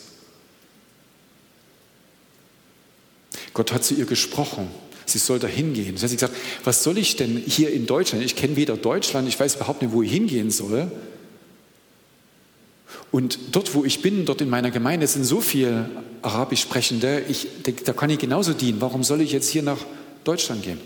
Gott 3.53 3.73
hat 3.73 3.85
zu 3.85 3.95
ihr 3.95 4.07
gesprochen. 4.07 4.69
Sie 5.05 5.19
soll 5.19 5.38
da 5.38 5.47
hingehen. 5.47 5.99
Sie 5.99 6.05
hat 6.05 6.12
gesagt, 6.12 6.35
was 6.65 6.83
soll 6.83 6.97
ich 6.97 7.17
denn 7.17 7.37
hier 7.47 7.71
in 7.73 7.87
Deutschland? 7.87 8.25
Ich 8.25 8.35
kenne 8.35 8.57
weder 8.57 8.79
Deutschland, 8.79 9.29
ich 9.29 9.38
weiß 9.38 9.57
überhaupt 9.57 9.83
nicht, 9.83 9.93
wo 9.93 10.03
ich 10.03 10.11
hingehen 10.11 10.50
soll. 10.50 10.91
Und 13.12 13.38
dort, 13.53 13.75
wo 13.75 13.85
ich 13.85 14.03
bin, 14.03 14.25
dort 14.25 14.41
in 14.41 14.50
meiner 14.50 14.71
Gemeinde, 14.71 15.07
sind 15.07 15.25
so 15.25 15.41
viele 15.41 15.88
Arabisch 16.26 16.61
Sprechende, 16.61 17.21
ich, 17.28 17.49
da 17.85 17.92
kann 17.92 18.11
ich 18.11 18.18
genauso 18.18 18.52
dienen. 18.52 18.80
Warum 18.80 19.04
soll 19.04 19.21
ich 19.21 19.33
jetzt 19.33 19.49
hier 19.49 19.62
nach 19.62 19.78
Deutschland 20.25 20.64
gehen? 20.64 20.80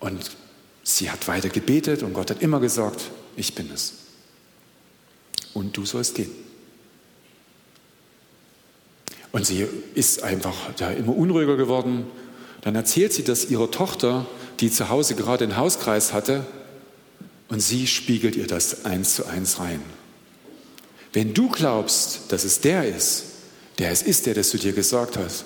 Und 0.00 0.30
sie 0.82 1.10
hat 1.10 1.28
weiter 1.28 1.48
gebetet 1.48 2.02
und 2.02 2.12
Gott 2.12 2.30
hat 2.30 2.42
immer 2.42 2.60
gesagt, 2.60 3.00
ich 3.36 3.54
bin 3.54 3.70
es. 3.72 3.94
Und 5.54 5.76
du 5.76 5.84
sollst 5.84 6.16
gehen. 6.16 6.30
Und 9.30 9.46
sie 9.46 9.66
ist 9.94 10.22
einfach 10.22 10.56
ja, 10.78 10.90
immer 10.90 11.16
unruhiger 11.16 11.56
geworden. 11.56 12.06
Dann 12.62 12.74
erzählt 12.74 13.12
sie 13.12 13.22
das 13.22 13.44
ihrer 13.44 13.70
Tochter, 13.70 14.26
die 14.58 14.70
zu 14.70 14.88
Hause 14.88 15.14
gerade 15.14 15.44
einen 15.44 15.56
Hauskreis 15.56 16.12
hatte, 16.12 16.46
und 17.48 17.60
sie 17.60 17.86
spiegelt 17.86 18.36
ihr 18.36 18.46
das 18.46 18.84
eins 18.84 19.14
zu 19.14 19.26
eins 19.26 19.58
rein. 19.58 19.80
Wenn 21.12 21.34
du 21.34 21.48
glaubst, 21.48 22.30
dass 22.30 22.44
es 22.44 22.60
der 22.60 22.86
ist, 22.86 23.24
der 23.78 23.90
es 23.90 24.02
ist, 24.02 24.26
der 24.26 24.34
das 24.34 24.50
zu 24.50 24.58
dir 24.58 24.72
gesagt 24.72 25.16
hat, 25.16 25.44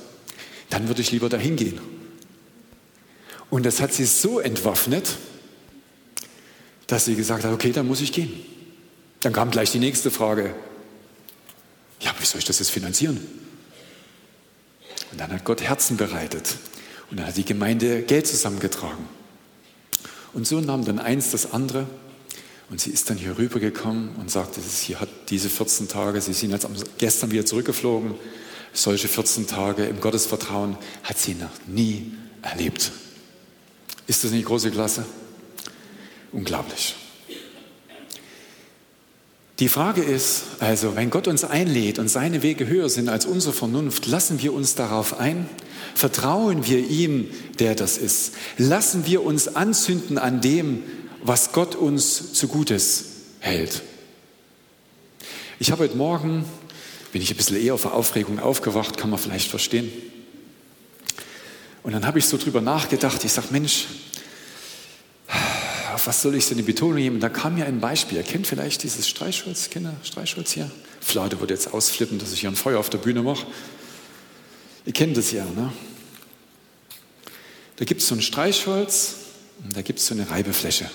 dann 0.71 0.89
würde 0.89 1.03
ich 1.03 1.13
lieber 1.13 1.29
dahin 1.29 1.57
gehen. 1.57 1.81
Und 3.51 3.67
das 3.67 3.81
hat 3.81 3.93
sie 3.93 4.07
so 4.07 4.41
entwaffnet, 4.41 5.17
dass 6.87 7.05
sie 7.05 7.15
gesagt 7.15 7.45
hat, 7.45 7.53
okay, 7.53 7.73
dann 7.73 7.87
muss 7.87 8.01
ich 8.01 8.13
gehen. 8.13 8.33
Dann 9.21 9.33
kam 9.33 9.51
gleich 9.51 9.71
die 9.71 9.79
nächste 9.79 10.11
Frage. 10.11 10.55
Ja, 12.01 12.13
wie 12.19 12.25
soll 12.25 12.39
ich 12.39 12.45
das 12.45 12.59
jetzt 12.59 12.71
finanzieren? 12.71 13.21
Und 15.13 15.21
dann 15.21 15.31
hat 15.31 15.45
Gott 15.45 15.61
Herzen 15.61 15.97
bereitet. 15.97 16.57
Und 17.11 17.19
dann 17.19 17.27
hat 17.27 17.37
die 17.37 17.45
Gemeinde 17.45 18.03
Geld 18.03 18.27
zusammengetragen. 18.27 19.07
Und 20.33 20.47
so 20.47 20.61
nahm 20.61 20.85
dann 20.85 20.99
eins 20.99 21.31
das 21.31 21.53
andere. 21.53 21.87
Und 22.71 22.81
sie 22.81 22.91
ist 22.91 23.11
dann 23.11 23.19
hier 23.19 23.37
rübergekommen 23.37 24.17
und 24.17 24.31
sagte, 24.31 24.61
sie 24.61 24.97
hat 24.97 25.09
diese 25.29 25.51
14 25.51 25.89
Tage, 25.89 26.21
sie 26.21 26.33
sind 26.33 26.53
jetzt 26.53 26.67
gestern 26.99 27.31
wieder 27.31 27.45
zurückgeflogen, 27.45 28.15
solche 28.73 29.09
14 29.09 29.47
Tage 29.47 29.85
im 29.85 30.01
Gottesvertrauen 30.01 30.77
hat 31.03 31.19
sie 31.19 31.35
noch 31.35 31.51
nie 31.67 32.13
erlebt. 32.41 32.93
Ist 34.07 34.25
das 34.25 34.31
nicht 34.31 34.47
große 34.47 34.71
Klasse? 34.71 35.05
Unglaublich. 36.33 36.97
Die 39.59 39.69
Frage 39.69 40.03
ist 40.03 40.43
also, 40.59 40.97
wenn 40.97 41.11
Gott 41.11 41.29
uns 41.29 41.45
einlädt 41.45 41.99
und 41.99 42.09
seine 42.09 42.43
Wege 42.43 42.67
höher 42.67 42.89
sind 42.89 43.09
als 43.09 43.27
unsere 43.27 43.53
Vernunft, 43.53 44.07
lassen 44.07 44.43
wir 44.43 44.55
uns 44.55 44.75
darauf 44.75 45.21
ein? 45.21 45.49
Vertrauen 45.95 46.67
wir 46.67 46.79
ihm, 46.79 47.29
der 47.59 47.75
das 47.75 47.99
ist? 47.99 48.33
Lassen 48.57 49.07
wir 49.07 49.23
uns 49.23 49.55
anzünden 49.55 50.19
an 50.19 50.41
dem, 50.41 50.83
was 51.23 51.53
Gott 51.53 51.75
uns 51.75 52.33
zu 52.35 52.49
Gutes 52.49 53.05
hält? 53.41 53.83
Ich 55.59 55.71
habe 55.71 55.85
heute 55.85 55.97
Morgen, 55.97 56.45
bin 57.13 57.23
ich 57.23 57.31
ein 57.31 57.37
bisschen 57.37 57.57
eher 57.57 57.79
vor 57.79 57.95
Aufregung 57.95 58.41
aufgewacht, 58.41 58.97
kann 58.97 59.11
man 59.11 59.19
vielleicht 59.19 59.49
verstehen. 59.49 59.91
Und 61.85 61.93
dann 61.93 62.07
habe 62.07 62.19
ich 62.19 62.27
so 62.27 62.37
drüber 62.37 62.61
nachgedacht, 62.61 63.25
ich 63.25 63.33
sage, 63.33 63.49
Mensch, 63.51 63.87
auf 65.95 66.07
was 66.07 66.23
soll 66.23 66.35
ich 66.35 66.49
denn 66.49 66.57
die 66.57 66.65
Betonung 66.65 66.97
geben? 66.97 67.21
da 67.21 67.29
kam 67.29 67.55
mir 67.55 67.67
ein 67.67 67.81
Beispiel. 67.81 68.19
Ihr 68.19 68.25
kennt 68.25 68.47
vielleicht 68.47 68.83
dieses 68.83 69.09
Streichholz, 69.09 69.71
Kinder, 69.71 69.95
Streichholz 70.03 70.53
hier? 70.53 70.71
Flade 71.01 71.41
wird 71.41 71.51
jetzt 71.51 71.73
ausflippen, 71.73 72.19
dass 72.19 72.33
ich 72.33 72.41
hier 72.41 72.51
ein 72.51 72.57
Feuer 72.57 72.81
auf 72.81 72.91
der 72.91 72.99
Bühne 72.99 73.23
mache. 73.23 73.47
Ihr 74.85 74.93
kennt 74.93 75.17
das 75.17 75.31
ja, 75.31 75.45
ne? 75.45 75.73
Da 77.77 77.85
gibt 77.85 78.01
es 78.01 78.09
so 78.09 78.15
ein 78.15 78.23
Streichholz 78.23 79.15
und 79.65 79.77
da 79.77 79.83
gibt 79.83 79.99
es 80.01 80.07
so 80.07 80.15
eine 80.15 80.29
Reibefläche. 80.29 80.91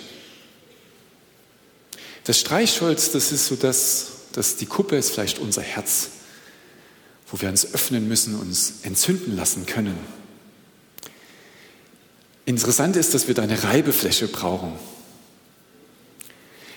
Das 2.27 2.41
Streichholz, 2.41 3.11
das 3.11 3.31
ist 3.31 3.45
so 3.45 3.55
das, 3.55 4.07
das 4.33 4.57
die 4.57 4.65
Kuppe 4.65 4.97
ist 4.97 5.11
vielleicht 5.11 5.39
unser 5.39 5.61
Herz, 5.61 6.09
wo 7.31 7.39
wir 7.39 7.47
uns 7.47 7.73
öffnen 7.73 8.05
müssen, 8.09 8.35
uns 8.37 8.79
entzünden 8.83 9.33
lassen 9.37 9.65
können. 9.65 9.97
Interessant 12.43 12.97
ist, 12.97 13.13
dass 13.13 13.29
wir 13.29 13.33
da 13.33 13.43
eine 13.43 13.63
Reibefläche 13.63 14.27
brauchen. 14.27 14.73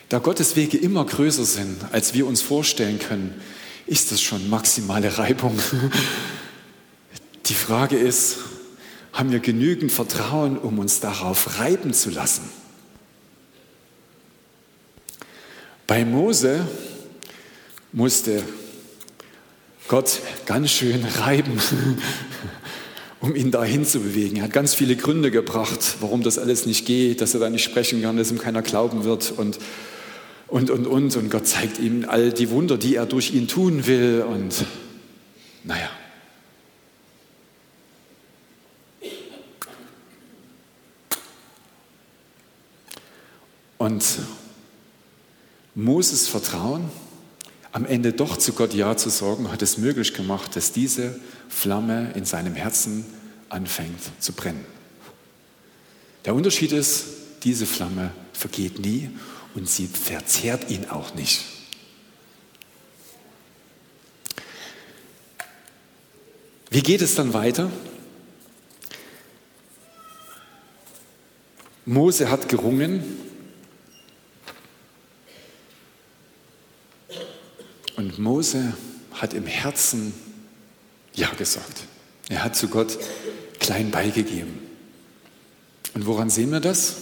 Da 0.09 0.21
Gottes 0.21 0.55
Wege 0.55 0.79
immer 0.79 1.05
größer 1.05 1.45
sind, 1.45 1.79
als 1.91 2.15
wir 2.15 2.29
uns 2.29 2.43
vorstellen 2.43 3.01
können, 3.01 3.35
ist 3.89 4.13
das 4.13 4.23
schon 4.23 4.49
maximale 4.49 5.19
Reibung. 5.19 5.59
Die 7.47 7.55
Frage 7.55 7.99
ist, 7.99 8.37
haben 9.13 9.33
wir 9.33 9.41
genügend 9.41 9.91
Vertrauen, 9.91 10.57
um 10.57 10.79
uns 10.79 11.01
darauf 11.01 11.59
reiben 11.59 11.93
zu 11.93 12.11
lassen? 12.11 12.60
Bei 15.91 16.05
Mose 16.05 16.65
musste 17.91 18.45
Gott 19.89 20.21
ganz 20.47 20.71
schön 20.71 21.05
reiben, 21.05 21.61
um 23.21 23.35
ihn 23.35 23.51
dahin 23.51 23.85
zu 23.85 23.99
bewegen. 23.99 24.37
Er 24.37 24.45
hat 24.45 24.53
ganz 24.53 24.73
viele 24.73 24.95
Gründe 24.95 25.33
gebracht, 25.33 25.97
warum 25.99 26.23
das 26.23 26.39
alles 26.39 26.65
nicht 26.65 26.87
geht, 26.87 27.21
dass 27.21 27.35
er 27.35 27.41
da 27.41 27.51
nicht 27.51 27.65
sprechen 27.65 28.03
kann, 28.03 28.17
dass 28.17 28.31
ihm 28.31 28.39
keiner 28.39 28.63
glauben 28.63 29.03
wird 29.03 29.33
und 29.37 29.59
und, 30.47 30.71
und, 30.71 30.87
und. 30.87 31.17
Und 31.17 31.29
Gott 31.29 31.49
zeigt 31.49 31.81
ihm 31.81 32.05
all 32.09 32.33
die 32.33 32.51
Wunder, 32.51 32.79
die 32.79 32.95
er 32.95 33.07
durch 33.07 33.35
ihn 33.35 33.49
tun 33.49 33.89
will. 33.89 34.25
Und 34.29 34.65
naja. 35.65 35.91
Und 43.79 44.05
Moses 45.81 46.29
Vertrauen, 46.29 46.91
am 47.73 47.87
Ende 47.87 48.13
doch 48.13 48.37
zu 48.37 48.53
Gott 48.53 48.75
Ja 48.75 48.97
zu 48.99 49.09
sagen, 49.09 49.51
hat 49.51 49.63
es 49.63 49.79
möglich 49.79 50.13
gemacht, 50.13 50.55
dass 50.55 50.73
diese 50.73 51.19
Flamme 51.49 52.13
in 52.15 52.27
seinem 52.27 52.55
Herzen 52.55 53.05
anfängt 53.49 54.01
zu 54.19 54.33
brennen. 54.35 54.65
Der 56.27 56.35
Unterschied 56.35 56.73
ist, 56.73 57.05
diese 57.45 57.65
Flamme 57.65 58.11
vergeht 58.35 58.79
nie 58.79 59.09
und 59.55 59.71
sie 59.71 59.87
verzehrt 59.87 60.71
ihn 60.71 60.87
auch 60.91 61.15
nicht. 61.15 61.45
Wie 66.69 66.83
geht 66.83 67.01
es 67.01 67.15
dann 67.15 67.33
weiter? 67.33 67.71
Mose 71.87 72.31
hat 72.31 72.51
gerungen 72.51 73.30
und 78.01 78.19
Mose 78.19 78.73
hat 79.13 79.35
im 79.35 79.45
Herzen 79.45 80.15
Ja 81.15 81.29
gesagt. 81.37 81.83
Er 82.31 82.43
hat 82.43 82.57
zu 82.57 82.69
Gott 82.69 82.99
klein 83.59 83.91
beigegeben. 83.91 84.59
Und 85.93 86.07
woran 86.07 86.31
sehen 86.31 86.51
wir 86.51 86.61
das? 86.61 86.97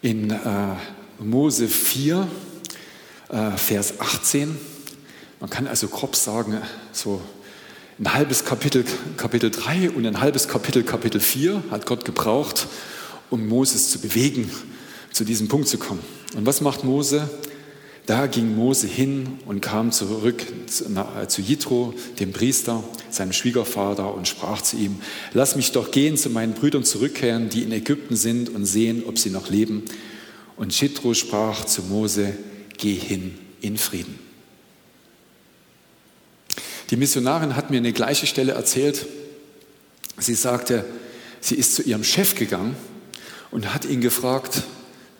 In 0.00 0.30
äh, 0.30 0.36
Mose 1.18 1.66
4, 1.66 2.28
äh, 3.30 3.50
Vers 3.56 3.94
18. 3.98 4.56
Man 5.40 5.50
kann 5.50 5.66
also 5.66 5.88
grob 5.88 6.14
sagen, 6.14 6.58
so 6.92 7.20
ein 7.98 8.14
halbes 8.14 8.44
Kapitel, 8.44 8.84
Kapitel 9.16 9.50
3 9.50 9.90
und 9.90 10.06
ein 10.06 10.20
halbes 10.20 10.46
Kapitel, 10.46 10.84
Kapitel 10.84 11.20
4 11.20 11.64
hat 11.72 11.86
Gott 11.86 12.04
gebraucht, 12.04 12.68
um 13.28 13.48
Moses 13.48 13.90
zu 13.90 13.98
bewegen, 13.98 14.50
zu 15.12 15.24
diesem 15.24 15.48
Punkt 15.48 15.66
zu 15.66 15.78
kommen. 15.78 16.02
Und 16.36 16.46
was 16.46 16.60
macht 16.60 16.84
Mose? 16.84 17.28
Da 18.10 18.26
ging 18.26 18.56
Mose 18.56 18.88
hin 18.88 19.38
und 19.46 19.60
kam 19.60 19.92
zurück 19.92 20.44
zu 20.66 21.42
Jitro, 21.42 21.94
dem 22.18 22.32
Priester, 22.32 22.82
seinem 23.08 23.32
Schwiegervater, 23.32 24.12
und 24.12 24.26
sprach 24.26 24.62
zu 24.62 24.76
ihm: 24.78 24.98
Lass 25.32 25.54
mich 25.54 25.70
doch 25.70 25.92
gehen 25.92 26.16
zu 26.16 26.28
meinen 26.28 26.54
Brüdern 26.54 26.82
zurückkehren, 26.82 27.50
die 27.50 27.62
in 27.62 27.70
Ägypten 27.70 28.16
sind, 28.16 28.48
und 28.48 28.66
sehen, 28.66 29.04
ob 29.06 29.16
sie 29.16 29.30
noch 29.30 29.48
leben. 29.48 29.84
Und 30.56 30.72
Jitro 30.80 31.14
sprach 31.14 31.66
zu 31.66 31.82
Mose, 31.82 32.34
geh 32.78 32.94
hin 32.94 33.38
in 33.60 33.76
Frieden. 33.76 34.18
Die 36.90 36.96
Missionarin 36.96 37.54
hat 37.54 37.70
mir 37.70 37.76
eine 37.76 37.92
gleiche 37.92 38.26
Stelle 38.26 38.54
erzählt. 38.54 39.06
Sie 40.18 40.34
sagte, 40.34 40.84
sie 41.40 41.54
ist 41.54 41.76
zu 41.76 41.82
ihrem 41.82 42.02
Chef 42.02 42.34
gegangen 42.34 42.74
und 43.52 43.72
hat 43.72 43.84
ihn 43.84 44.00
gefragt, 44.00 44.64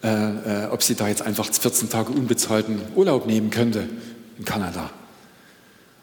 äh, 0.02 0.64
äh, 0.64 0.66
ob 0.70 0.82
sie 0.82 0.94
da 0.94 1.08
jetzt 1.08 1.22
einfach 1.22 1.52
14 1.52 1.90
Tage 1.90 2.12
unbezahlten 2.12 2.80
Urlaub 2.94 3.26
nehmen 3.26 3.50
könnte 3.50 3.88
in 4.38 4.44
Kanada. 4.44 4.90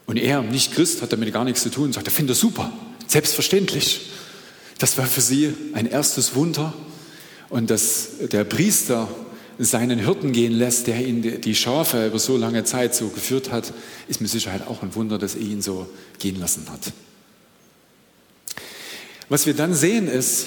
Und 0.06 0.16
er, 0.16 0.42
nicht 0.42 0.72
Christ, 0.72 1.02
hat 1.02 1.12
damit 1.12 1.32
gar 1.32 1.44
nichts 1.44 1.62
zu 1.62 1.70
tun 1.70 1.92
sagt, 1.92 2.06
er 2.06 2.12
findet 2.12 2.30
das 2.30 2.40
super, 2.40 2.72
selbstverständlich. 3.06 4.10
Das 4.78 4.96
war 4.96 5.06
für 5.06 5.20
sie 5.20 5.52
ein 5.74 5.86
erstes 5.86 6.34
Wunder. 6.34 6.72
Und 7.50 7.70
das, 7.70 8.10
der 8.30 8.44
Priester 8.44 9.08
seinen 9.58 9.98
Hirten 9.98 10.32
gehen 10.32 10.52
lässt, 10.52 10.86
der 10.86 11.04
ihn 11.04 11.40
die 11.40 11.54
Schafe 11.54 12.06
über 12.06 12.18
so 12.18 12.36
lange 12.36 12.64
Zeit 12.64 12.94
so 12.94 13.08
geführt 13.08 13.50
hat, 13.50 13.72
ist 14.06 14.20
mit 14.20 14.30
Sicherheit 14.30 14.66
auch 14.66 14.82
ein 14.82 14.94
Wunder, 14.94 15.18
dass 15.18 15.34
er 15.34 15.40
ihn 15.40 15.62
so 15.62 15.88
gehen 16.18 16.38
lassen 16.38 16.66
hat. 16.70 16.92
Was 19.28 19.46
wir 19.46 19.54
dann 19.54 19.74
sehen 19.74 20.06
ist, 20.08 20.46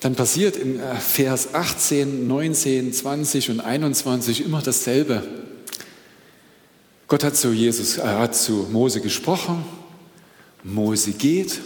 dann 0.00 0.14
passiert 0.14 0.56
in 0.56 0.78
äh, 0.78 0.96
Vers 0.96 1.54
18, 1.54 2.26
19, 2.28 2.92
20 2.92 3.50
und 3.50 3.60
21 3.60 4.44
immer 4.44 4.62
dasselbe. 4.62 5.22
Gott 7.08 7.24
hat 7.24 7.36
zu 7.36 7.52
Jesus, 7.52 7.98
äh, 7.98 8.02
hat 8.02 8.36
zu 8.36 8.68
Mose 8.70 9.00
gesprochen, 9.00 9.64
Mose 10.62 11.12
geht, 11.12 11.60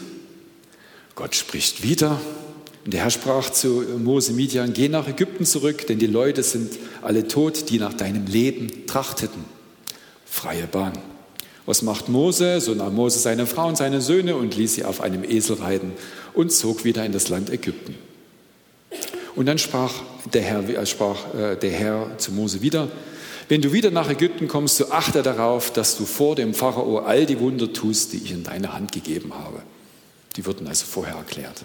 Gott 1.14 1.34
spricht 1.34 1.82
wieder. 1.82 2.20
Und 2.84 2.94
der 2.94 3.02
Herr 3.02 3.10
sprach 3.10 3.50
zu 3.50 3.84
Mose 3.98 4.32
Midian, 4.32 4.72
geh 4.72 4.88
nach 4.88 5.06
Ägypten 5.06 5.44
zurück, 5.44 5.86
denn 5.86 5.98
die 5.98 6.06
Leute 6.06 6.42
sind 6.42 6.78
alle 7.02 7.28
tot, 7.28 7.70
die 7.70 7.78
nach 7.78 7.94
deinem 7.94 8.26
Leben 8.26 8.86
trachteten. 8.86 9.44
Freie 10.24 10.66
Bahn. 10.66 10.94
Was 11.64 11.82
macht 11.82 12.08
Mose? 12.08 12.60
So 12.60 12.74
nahm 12.74 12.94
Mose 12.96 13.20
seine 13.20 13.46
Frau 13.46 13.68
und 13.68 13.76
seine 13.76 14.00
Söhne 14.00 14.34
und 14.34 14.56
ließ 14.56 14.74
sie 14.74 14.84
auf 14.84 15.00
einem 15.00 15.22
Esel 15.22 15.56
reiten 15.56 15.92
und 16.34 16.50
zog 16.50 16.84
wieder 16.84 17.04
in 17.04 17.12
das 17.12 17.28
Land 17.28 17.50
Ägypten. 17.50 17.94
Und 19.34 19.46
dann 19.46 19.58
sprach 19.58 19.92
der 20.32 20.42
Herr, 20.42 20.68
äh, 20.68 20.86
sprach 20.86 21.34
äh, 21.34 21.56
der 21.56 21.70
Herr 21.70 22.18
zu 22.18 22.32
Mose 22.32 22.60
wieder, 22.60 22.88
wenn 23.48 23.60
du 23.60 23.72
wieder 23.72 23.90
nach 23.90 24.08
Ägypten 24.08 24.48
kommst, 24.48 24.76
so 24.76 24.90
achte 24.90 25.22
darauf, 25.22 25.72
dass 25.72 25.96
du 25.96 26.06
vor 26.06 26.36
dem 26.36 26.54
Pharao 26.54 27.00
all 27.00 27.26
die 27.26 27.38
Wunder 27.38 27.72
tust, 27.72 28.12
die 28.12 28.18
ich 28.18 28.32
in 28.32 28.44
deine 28.44 28.72
Hand 28.72 28.92
gegeben 28.92 29.34
habe. 29.34 29.62
Die 30.36 30.46
wurden 30.46 30.66
also 30.66 30.86
vorher 30.86 31.16
erklärt. 31.16 31.64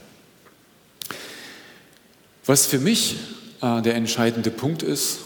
Was 2.45 2.65
für 2.65 2.80
mich 2.80 3.17
äh, 3.62 3.82
der 3.82 3.95
entscheidende 3.95 4.51
Punkt 4.51 4.84
ist, 4.84 5.19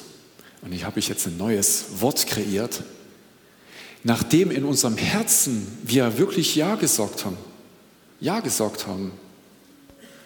und 0.61 0.73
ich 0.73 0.85
habe 0.85 0.99
ich 0.99 1.07
jetzt 1.07 1.25
ein 1.27 1.37
neues 1.37 1.85
Wort 1.99 2.27
kreiert, 2.27 2.83
nachdem 4.03 4.51
in 4.51 4.65
unserem 4.65 4.97
Herzen 4.97 5.65
wir 5.83 6.17
wirklich 6.17 6.55
Ja 6.55 6.75
gesagt 6.75 7.25
haben, 7.25 7.37
Ja 8.19 8.39
gesagt 8.39 8.87
haben, 8.87 9.11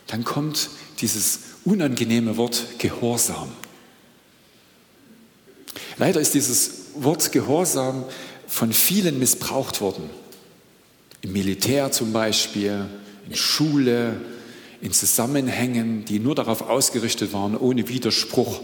dann 0.08 0.24
kommt 0.24 0.70
dieses 1.00 1.40
unangenehme 1.66 2.38
Wort 2.38 2.80
Gehorsam. 2.80 3.52
Leider 5.98 6.22
ist 6.22 6.34
dieses 6.34 6.72
Wort 6.96 7.32
Gehorsam 7.32 8.06
von 8.48 8.72
vielen 8.72 9.20
missbraucht 9.20 9.82
worden. 9.82 10.10
Im 11.22 11.34
Militär 11.34 11.92
zum 11.92 12.14
Beispiel, 12.14 12.86
in 13.28 13.36
Schule, 13.36 14.22
in 14.82 14.94
Zusammenhängen, 14.94 16.06
die 16.06 16.20
nur 16.20 16.36
darauf 16.36 16.62
ausgerichtet 16.62 17.34
waren, 17.34 17.58
ohne 17.58 17.88
Widerspruch 17.90 18.62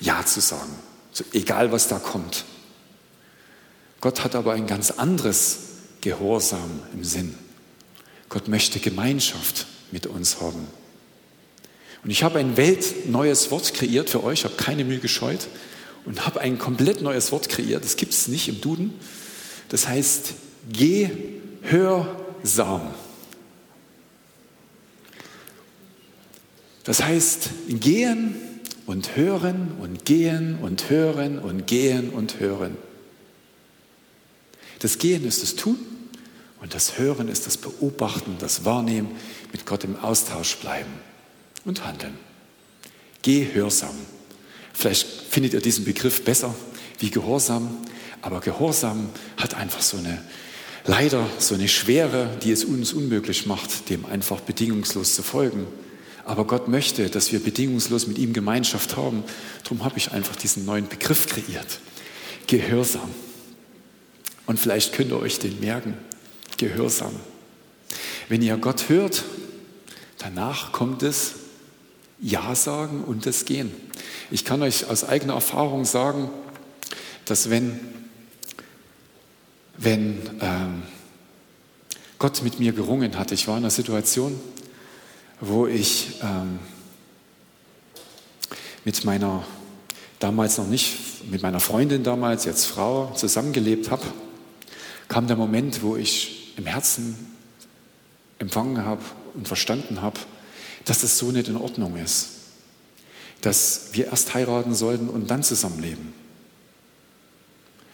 Ja 0.00 0.24
zu 0.24 0.40
sagen. 0.40 0.72
So, 1.12 1.24
egal 1.32 1.70
was 1.70 1.88
da 1.88 1.98
kommt. 1.98 2.44
Gott 4.00 4.24
hat 4.24 4.34
aber 4.34 4.52
ein 4.52 4.66
ganz 4.66 4.90
anderes 4.90 5.58
Gehorsam 6.00 6.82
im 6.92 7.04
Sinn. 7.04 7.34
Gott 8.28 8.48
möchte 8.48 8.80
Gemeinschaft 8.80 9.66
mit 9.92 10.06
uns 10.06 10.40
haben. 10.40 10.66
Und 12.04 12.10
ich 12.10 12.22
habe 12.22 12.38
ein 12.38 12.56
weltneues 12.58 13.50
Wort 13.50 13.72
kreiert 13.72 14.10
für 14.10 14.22
euch, 14.22 14.44
habe 14.44 14.54
keine 14.56 14.84
Mühe 14.84 14.98
gescheut 14.98 15.48
und 16.04 16.26
habe 16.26 16.42
ein 16.42 16.58
komplett 16.58 17.00
neues 17.00 17.32
Wort 17.32 17.48
kreiert. 17.48 17.82
Das 17.82 17.96
gibt 17.96 18.12
es 18.12 18.28
nicht 18.28 18.46
im 18.48 18.60
Duden. 18.60 18.92
Das 19.70 19.88
heißt 19.88 20.34
Gehörsam. 20.70 22.12
Das 26.84 27.02
heißt 27.02 27.48
gehen 27.68 28.36
und 28.84 29.16
hören 29.16 29.72
und 29.80 30.04
gehen 30.04 30.58
und 30.60 30.90
hören 30.90 31.38
und 31.38 31.66
gehen 31.66 32.10
und 32.10 32.38
hören. 32.38 32.76
Das 34.80 34.98
Gehen 34.98 35.24
ist 35.24 35.42
das 35.42 35.56
Tun 35.56 35.78
und 36.60 36.74
das 36.74 36.98
Hören 36.98 37.28
ist 37.28 37.46
das 37.46 37.56
Beobachten, 37.56 38.36
das 38.38 38.66
Wahrnehmen, 38.66 39.12
mit 39.52 39.64
Gott 39.64 39.84
im 39.84 39.96
Austausch 39.96 40.56
bleiben 40.56 40.92
und 41.64 41.84
handeln. 41.84 42.16
Gehorsam. 43.22 43.94
Vielleicht 44.72 45.06
findet 45.06 45.54
ihr 45.54 45.60
diesen 45.60 45.84
Begriff 45.84 46.24
besser 46.24 46.54
wie 46.98 47.10
Gehorsam, 47.10 47.78
aber 48.22 48.40
Gehorsam 48.40 49.08
hat 49.36 49.54
einfach 49.54 49.82
so 49.82 49.96
eine, 49.96 50.22
leider 50.84 51.26
so 51.38 51.54
eine 51.54 51.68
Schwere, 51.68 52.28
die 52.42 52.52
es 52.52 52.64
uns 52.64 52.92
unmöglich 52.92 53.46
macht, 53.46 53.88
dem 53.90 54.04
einfach 54.04 54.40
bedingungslos 54.40 55.14
zu 55.14 55.22
folgen. 55.22 55.66
Aber 56.24 56.46
Gott 56.46 56.68
möchte, 56.68 57.10
dass 57.10 57.32
wir 57.32 57.38
bedingungslos 57.38 58.06
mit 58.06 58.18
ihm 58.18 58.32
Gemeinschaft 58.32 58.96
haben. 58.96 59.24
Darum 59.62 59.84
habe 59.84 59.98
ich 59.98 60.12
einfach 60.12 60.36
diesen 60.36 60.64
neuen 60.64 60.88
Begriff 60.88 61.28
kreiert. 61.28 61.80
Gehorsam. 62.46 63.10
Und 64.46 64.58
vielleicht 64.58 64.92
könnt 64.94 65.10
ihr 65.10 65.18
euch 65.18 65.38
den 65.38 65.60
merken. 65.60 65.94
Gehorsam. 66.56 67.14
Wenn 68.28 68.42
ihr 68.42 68.56
Gott 68.56 68.88
hört, 68.88 69.22
danach 70.18 70.72
kommt 70.72 71.02
es 71.02 71.34
Ja 72.24 72.54
sagen 72.54 73.04
und 73.04 73.26
das 73.26 73.44
Gehen. 73.44 73.70
Ich 74.30 74.46
kann 74.46 74.62
euch 74.62 74.88
aus 74.88 75.04
eigener 75.04 75.34
Erfahrung 75.34 75.84
sagen, 75.84 76.30
dass 77.26 77.50
wenn, 77.50 77.78
wenn 79.76 80.22
ähm, 80.40 80.82
Gott 82.18 82.42
mit 82.42 82.58
mir 82.58 82.72
gerungen 82.72 83.18
hat, 83.18 83.30
ich 83.30 83.46
war 83.46 83.58
in 83.58 83.64
einer 83.64 83.70
Situation, 83.70 84.40
wo 85.38 85.66
ich 85.66 86.18
ähm, 86.22 86.60
mit 88.86 89.04
meiner, 89.04 89.44
damals 90.18 90.56
noch 90.56 90.66
nicht, 90.66 91.30
mit 91.30 91.42
meiner 91.42 91.60
Freundin 91.60 92.04
damals, 92.04 92.46
jetzt 92.46 92.64
Frau, 92.64 93.12
zusammengelebt 93.14 93.90
habe, 93.90 94.04
kam 95.08 95.26
der 95.26 95.36
Moment, 95.36 95.82
wo 95.82 95.94
ich 95.94 96.54
im 96.56 96.64
Herzen 96.64 97.36
empfangen 98.38 98.82
habe 98.82 99.02
und 99.34 99.46
verstanden 99.46 100.00
habe, 100.00 100.18
dass 100.84 101.00
das 101.00 101.18
so 101.18 101.30
nicht 101.30 101.48
in 101.48 101.56
Ordnung 101.56 101.96
ist. 101.96 102.28
Dass 103.40 103.88
wir 103.92 104.06
erst 104.06 104.34
heiraten 104.34 104.74
sollten 104.74 105.08
und 105.08 105.30
dann 105.30 105.42
zusammenleben. 105.42 106.12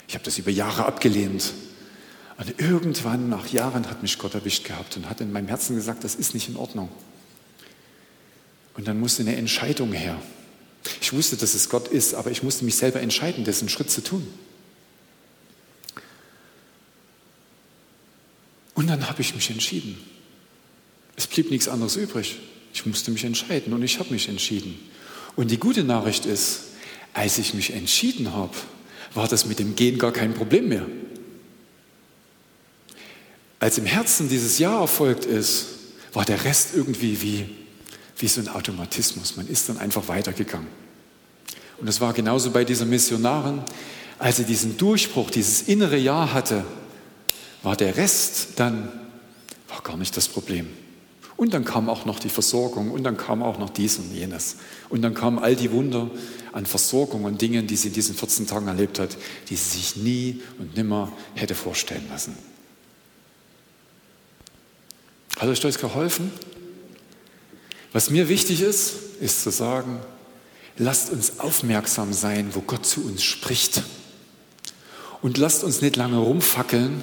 Ich 0.07 0.15
habe 0.15 0.25
das 0.25 0.37
über 0.37 0.51
Jahre 0.51 0.85
abgelehnt. 0.85 1.53
Und 2.37 2.59
irgendwann, 2.59 3.29
nach 3.29 3.47
Jahren, 3.47 3.89
hat 3.89 4.01
mich 4.01 4.17
Gott 4.17 4.33
erwischt 4.33 4.65
gehabt 4.65 4.97
und 4.97 5.09
hat 5.09 5.21
in 5.21 5.31
meinem 5.31 5.47
Herzen 5.47 5.75
gesagt, 5.75 6.03
das 6.03 6.15
ist 6.15 6.33
nicht 6.33 6.49
in 6.49 6.55
Ordnung. 6.55 6.89
Und 8.73 8.87
dann 8.87 8.99
musste 8.99 9.21
eine 9.21 9.35
Entscheidung 9.35 9.93
her. 9.93 10.21
Ich 10.99 11.13
wusste, 11.13 11.37
dass 11.37 11.53
es 11.53 11.69
Gott 11.69 11.87
ist, 11.87 12.13
aber 12.15 12.31
ich 12.31 12.43
musste 12.43 12.65
mich 12.65 12.75
selber 12.75 12.99
entscheiden, 12.99 13.45
diesen 13.45 13.69
Schritt 13.69 13.91
zu 13.91 14.01
tun. 14.01 14.27
Und 18.73 18.87
dann 18.87 19.07
habe 19.07 19.21
ich 19.21 19.35
mich 19.35 19.49
entschieden. 19.49 19.97
Es 21.15 21.27
blieb 21.27 21.51
nichts 21.51 21.67
anderes 21.67 21.95
übrig. 21.95 22.39
Ich 22.73 22.85
musste 22.85 23.11
mich 23.11 23.23
entscheiden 23.23 23.73
und 23.73 23.83
ich 23.83 23.99
habe 23.99 24.11
mich 24.11 24.29
entschieden. 24.29 24.79
Und 25.35 25.51
die 25.51 25.57
gute 25.57 25.83
Nachricht 25.83 26.25
ist, 26.25 26.63
als 27.13 27.37
ich 27.37 27.53
mich 27.53 27.73
entschieden 27.73 28.33
habe, 28.33 28.53
war 29.13 29.27
das 29.27 29.45
mit 29.45 29.59
dem 29.59 29.75
Gehen 29.75 29.97
gar 29.97 30.11
kein 30.11 30.33
Problem 30.33 30.69
mehr. 30.69 30.85
Als 33.59 33.77
im 33.77 33.85
Herzen 33.85 34.29
dieses 34.29 34.57
Ja 34.57 34.79
erfolgt 34.79 35.25
ist, 35.25 35.67
war 36.13 36.25
der 36.25 36.43
Rest 36.45 36.69
irgendwie 36.73 37.21
wie 37.21 37.49
wie 38.21 38.27
so 38.27 38.41
ein 38.41 38.47
Automatismus. 38.47 39.35
Man 39.35 39.47
ist 39.47 39.69
dann 39.69 39.77
einfach 39.77 40.07
weitergegangen. 40.07 40.67
Und 41.79 41.87
das 41.87 41.99
war 41.99 42.13
genauso 42.13 42.51
bei 42.51 42.63
dieser 42.63 42.85
Missionarin. 42.85 43.63
Als 44.19 44.37
sie 44.37 44.45
diesen 44.45 44.77
Durchbruch, 44.77 45.31
dieses 45.31 45.63
innere 45.63 45.97
Ja 45.97 46.31
hatte, 46.31 46.63
war 47.63 47.75
der 47.75 47.97
Rest 47.97 48.49
dann 48.57 48.91
war 49.67 49.81
gar 49.81 49.97
nicht 49.97 50.15
das 50.15 50.27
Problem. 50.27 50.67
Und 51.41 51.55
dann 51.55 51.65
kam 51.65 51.89
auch 51.89 52.05
noch 52.05 52.19
die 52.19 52.29
Versorgung 52.29 52.91
und 52.91 53.03
dann 53.03 53.17
kam 53.17 53.41
auch 53.41 53.57
noch 53.57 53.71
dies 53.71 53.97
und 53.97 54.13
jenes. 54.13 54.57
Und 54.89 55.01
dann 55.01 55.15
kamen 55.15 55.39
all 55.39 55.55
die 55.55 55.71
Wunder 55.71 56.11
an 56.51 56.67
Versorgung 56.67 57.23
und 57.23 57.41
Dingen, 57.41 57.65
die 57.65 57.75
sie 57.77 57.87
in 57.87 57.95
diesen 57.95 58.13
14 58.13 58.45
Tagen 58.45 58.67
erlebt 58.67 58.99
hat, 58.99 59.17
die 59.49 59.55
sie 59.55 59.79
sich 59.79 59.95
nie 59.95 60.43
und 60.59 60.77
nimmer 60.77 61.11
hätte 61.33 61.55
vorstellen 61.55 62.05
lassen. 62.11 62.37
Hat 65.39 65.49
euch 65.49 65.59
das 65.59 65.79
geholfen? 65.79 66.31
Was 67.91 68.11
mir 68.11 68.29
wichtig 68.29 68.61
ist, 68.61 68.93
ist 69.19 69.41
zu 69.41 69.49
sagen, 69.49 69.99
lasst 70.77 71.09
uns 71.09 71.39
aufmerksam 71.39 72.13
sein, 72.13 72.49
wo 72.53 72.61
Gott 72.61 72.85
zu 72.85 73.03
uns 73.03 73.23
spricht. 73.23 73.81
Und 75.23 75.39
lasst 75.39 75.63
uns 75.63 75.81
nicht 75.81 75.95
lange 75.95 76.19
rumfackeln, 76.19 77.01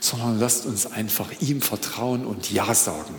sondern 0.00 0.40
lasst 0.40 0.66
uns 0.66 0.86
einfach 0.86 1.30
ihm 1.40 1.62
vertrauen 1.62 2.26
und 2.26 2.50
Ja 2.50 2.74
sagen. 2.74 3.14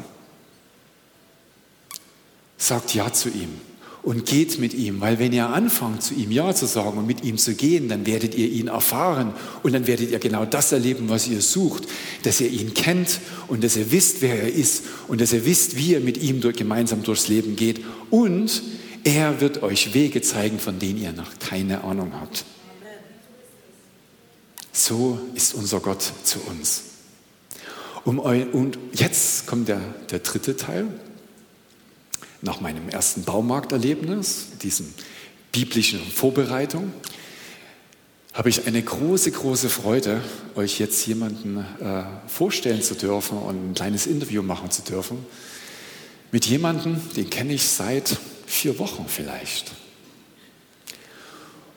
Sagt 2.59 2.93
Ja 2.93 3.11
zu 3.11 3.29
ihm 3.29 3.49
und 4.03 4.27
geht 4.27 4.59
mit 4.59 4.75
ihm, 4.75 5.01
weil 5.01 5.17
wenn 5.17 5.33
ihr 5.33 5.49
anfangt, 5.49 6.03
zu 6.03 6.13
ihm 6.13 6.31
Ja 6.31 6.53
zu 6.53 6.67
sagen 6.67 6.99
und 6.99 7.07
mit 7.07 7.23
ihm 7.23 7.37
zu 7.37 7.55
gehen, 7.55 7.89
dann 7.89 8.05
werdet 8.05 8.35
ihr 8.35 8.47
ihn 8.47 8.67
erfahren 8.67 9.33
und 9.63 9.73
dann 9.73 9.87
werdet 9.87 10.11
ihr 10.11 10.19
genau 10.19 10.45
das 10.45 10.71
erleben, 10.71 11.09
was 11.09 11.27
ihr 11.27 11.41
sucht, 11.41 11.85
dass 12.23 12.39
ihr 12.39 12.49
ihn 12.49 12.75
kennt 12.75 13.19
und 13.47 13.63
dass 13.63 13.75
ihr 13.75 13.91
wisst, 13.91 14.21
wer 14.21 14.43
er 14.43 14.53
ist 14.53 14.83
und 15.07 15.19
dass 15.19 15.33
ihr 15.33 15.45
wisst, 15.45 15.75
wie 15.75 15.93
ihr 15.93 15.99
mit 15.99 16.21
ihm 16.21 16.41
durch, 16.41 16.55
gemeinsam 16.55 17.01
durchs 17.01 17.27
Leben 17.27 17.55
geht 17.55 17.81
und 18.11 18.61
Er 19.03 19.39
wird 19.39 19.63
euch 19.63 19.93
Wege 19.93 20.21
zeigen, 20.21 20.59
von 20.59 20.77
denen 20.79 21.01
ihr 21.01 21.13
noch 21.13 21.39
keine 21.39 21.83
Ahnung 21.83 22.11
habt. 22.19 22.45
So 24.71 25.19
ist 25.35 25.53
unser 25.53 25.79
Gott 25.79 26.03
zu 26.23 26.39
uns. 26.41 26.83
Um 28.03 28.19
und 28.19 28.77
jetzt 28.93 29.45
kommt 29.47 29.67
der, 29.67 29.81
der 30.11 30.19
dritte 30.19 30.55
Teil. 30.57 30.87
Nach 32.41 32.61
meinem 32.61 32.87
ersten 32.89 33.23
Baumarkterlebnis, 33.23 34.47
diesem 34.61 34.93
biblischen 35.51 35.99
Vorbereitung, 35.99 36.93
habe 38.33 38.49
ich 38.49 38.65
eine 38.67 38.81
große, 38.81 39.31
große 39.31 39.69
Freude, 39.69 40.21
euch 40.55 40.79
jetzt 40.79 41.05
jemanden 41.07 41.57
äh, 41.57 42.03
vorstellen 42.27 42.81
zu 42.81 42.95
dürfen 42.95 43.37
und 43.37 43.71
ein 43.71 43.73
kleines 43.73 44.07
Interview 44.07 44.41
machen 44.41 44.71
zu 44.71 44.81
dürfen. 44.83 45.25
Mit 46.31 46.45
jemandem, 46.45 47.01
den 47.15 47.29
kenne 47.29 47.53
ich 47.53 47.63
seit 47.63 48.15
vier 48.45 48.79
Wochen 48.79 49.05
vielleicht. 49.07 49.71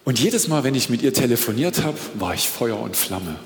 Und 0.04 0.20
jedes 0.20 0.48
Mal, 0.48 0.62
wenn 0.62 0.74
ich 0.74 0.88
mit 0.90 1.02
ihr 1.02 1.14
telefoniert 1.14 1.82
habe, 1.82 1.98
war 2.14 2.34
ich 2.34 2.48
Feuer 2.48 2.78
und 2.78 2.96
Flamme. 2.96 3.38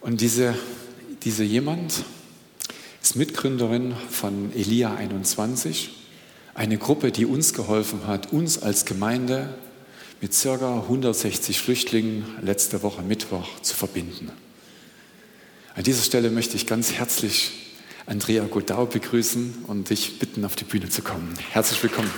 Und 0.00 0.20
diese, 0.20 0.54
diese 1.24 1.44
jemand 1.44 2.04
ist 3.08 3.16
Mitgründerin 3.16 3.94
von 4.10 4.52
Elia 4.54 4.94
21, 4.94 5.88
eine 6.52 6.76
Gruppe, 6.76 7.10
die 7.10 7.24
uns 7.24 7.54
geholfen 7.54 8.06
hat, 8.06 8.34
uns 8.34 8.62
als 8.62 8.84
Gemeinde 8.84 9.54
mit 10.20 10.38
ca. 10.38 10.80
160 10.82 11.58
Flüchtlingen 11.58 12.26
letzte 12.42 12.82
Woche 12.82 13.00
Mittwoch 13.00 13.62
zu 13.62 13.74
verbinden. 13.74 14.30
An 15.74 15.84
dieser 15.84 16.02
Stelle 16.02 16.28
möchte 16.28 16.56
ich 16.56 16.66
ganz 16.66 16.92
herzlich 16.92 17.52
Andrea 18.04 18.44
Godau 18.44 18.84
begrüßen 18.84 19.64
und 19.68 19.88
dich 19.88 20.18
bitten, 20.18 20.44
auf 20.44 20.54
die 20.54 20.64
Bühne 20.64 20.90
zu 20.90 21.00
kommen. 21.00 21.32
Herzlich 21.52 21.82
willkommen. 21.82 22.10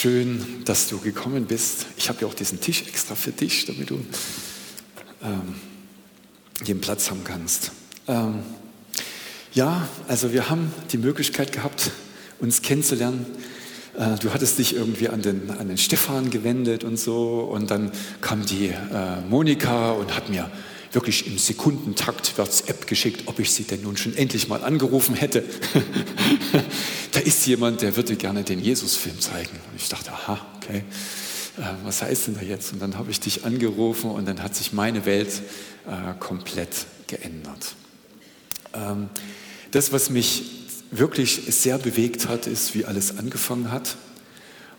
Schön, 0.00 0.62
dass 0.64 0.86
du 0.86 1.00
gekommen 1.00 1.46
bist. 1.46 1.86
Ich 1.96 2.08
habe 2.08 2.20
ja 2.20 2.28
auch 2.28 2.34
diesen 2.34 2.60
Tisch 2.60 2.84
extra 2.86 3.16
für 3.16 3.32
dich, 3.32 3.66
damit 3.66 3.90
du 3.90 3.96
ähm, 5.24 5.56
den 6.64 6.80
Platz 6.80 7.10
haben 7.10 7.24
kannst. 7.24 7.72
Ähm, 8.06 8.44
ja, 9.54 9.88
also 10.06 10.32
wir 10.32 10.48
haben 10.48 10.72
die 10.92 10.98
Möglichkeit 10.98 11.50
gehabt, 11.50 11.90
uns 12.38 12.62
kennenzulernen. 12.62 13.26
Äh, 13.98 14.14
du 14.20 14.32
hattest 14.32 14.60
dich 14.60 14.76
irgendwie 14.76 15.08
an 15.08 15.20
den, 15.20 15.50
an 15.50 15.66
den 15.66 15.78
Stefan 15.78 16.30
gewendet 16.30 16.84
und 16.84 16.96
so. 16.96 17.40
Und 17.52 17.72
dann 17.72 17.90
kam 18.20 18.46
die 18.46 18.68
äh, 18.68 19.20
Monika 19.28 19.90
und 19.90 20.14
hat 20.14 20.28
mir 20.28 20.48
wirklich 20.92 21.26
im 21.26 21.38
Sekundentakt 21.38 22.38
WhatsApp 22.38 22.86
geschickt, 22.86 23.22
ob 23.26 23.38
ich 23.38 23.52
sie 23.52 23.64
denn 23.64 23.82
nun 23.82 23.96
schon 23.96 24.16
endlich 24.16 24.48
mal 24.48 24.62
angerufen 24.64 25.14
hätte. 25.14 25.44
da 27.12 27.20
ist 27.20 27.46
jemand, 27.46 27.82
der 27.82 27.96
würde 27.96 28.16
gerne 28.16 28.42
den 28.42 28.60
Jesus-Film 28.60 29.20
zeigen. 29.20 29.50
Und 29.70 29.76
ich 29.76 29.88
dachte, 29.88 30.12
aha, 30.12 30.46
okay, 30.56 30.84
äh, 31.58 31.62
was 31.84 32.02
heißt 32.02 32.28
denn 32.28 32.34
da 32.34 32.42
jetzt? 32.42 32.72
Und 32.72 32.80
dann 32.80 32.96
habe 32.96 33.10
ich 33.10 33.20
dich 33.20 33.44
angerufen 33.44 34.10
und 34.10 34.26
dann 34.26 34.42
hat 34.42 34.54
sich 34.54 34.72
meine 34.72 35.04
Welt 35.04 35.42
äh, 35.86 36.18
komplett 36.18 36.86
geändert. 37.06 37.74
Ähm, 38.74 39.08
das, 39.70 39.92
was 39.92 40.10
mich 40.10 40.44
wirklich 40.90 41.42
sehr 41.48 41.78
bewegt 41.78 42.28
hat, 42.28 42.46
ist, 42.46 42.74
wie 42.74 42.84
alles 42.84 43.18
angefangen 43.18 43.70
hat. 43.70 43.96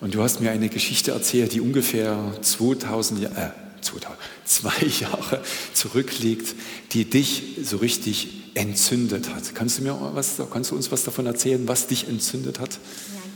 Und 0.02 0.16
du 0.16 0.24
hast 0.24 0.40
mir 0.40 0.52
eine 0.52 0.70
Geschichte 0.70 1.12
erzählt, 1.12 1.54
die 1.54 1.62
ungefähr 1.62 2.34
2000, 2.42 3.26
äh, 3.26 3.28
2000, 3.28 3.69
zwei 3.82 4.86
Jahre 5.00 5.42
zurückliegt, 5.74 6.56
die 6.92 7.06
dich 7.06 7.58
so 7.64 7.78
richtig 7.78 8.28
entzündet 8.56 9.34
hat. 9.34 9.56
Kannst 9.56 9.78
du 9.78 9.84
mir 9.84 9.98
was, 10.14 10.42
kannst 10.52 10.72
du 10.72 10.76
uns 10.76 10.92
was 10.92 11.04
davon 11.04 11.26
erzählen, 11.26 11.68
was 11.68 11.88
dich 11.88 12.08
entzündet 12.08 12.60
hat? 12.60 12.72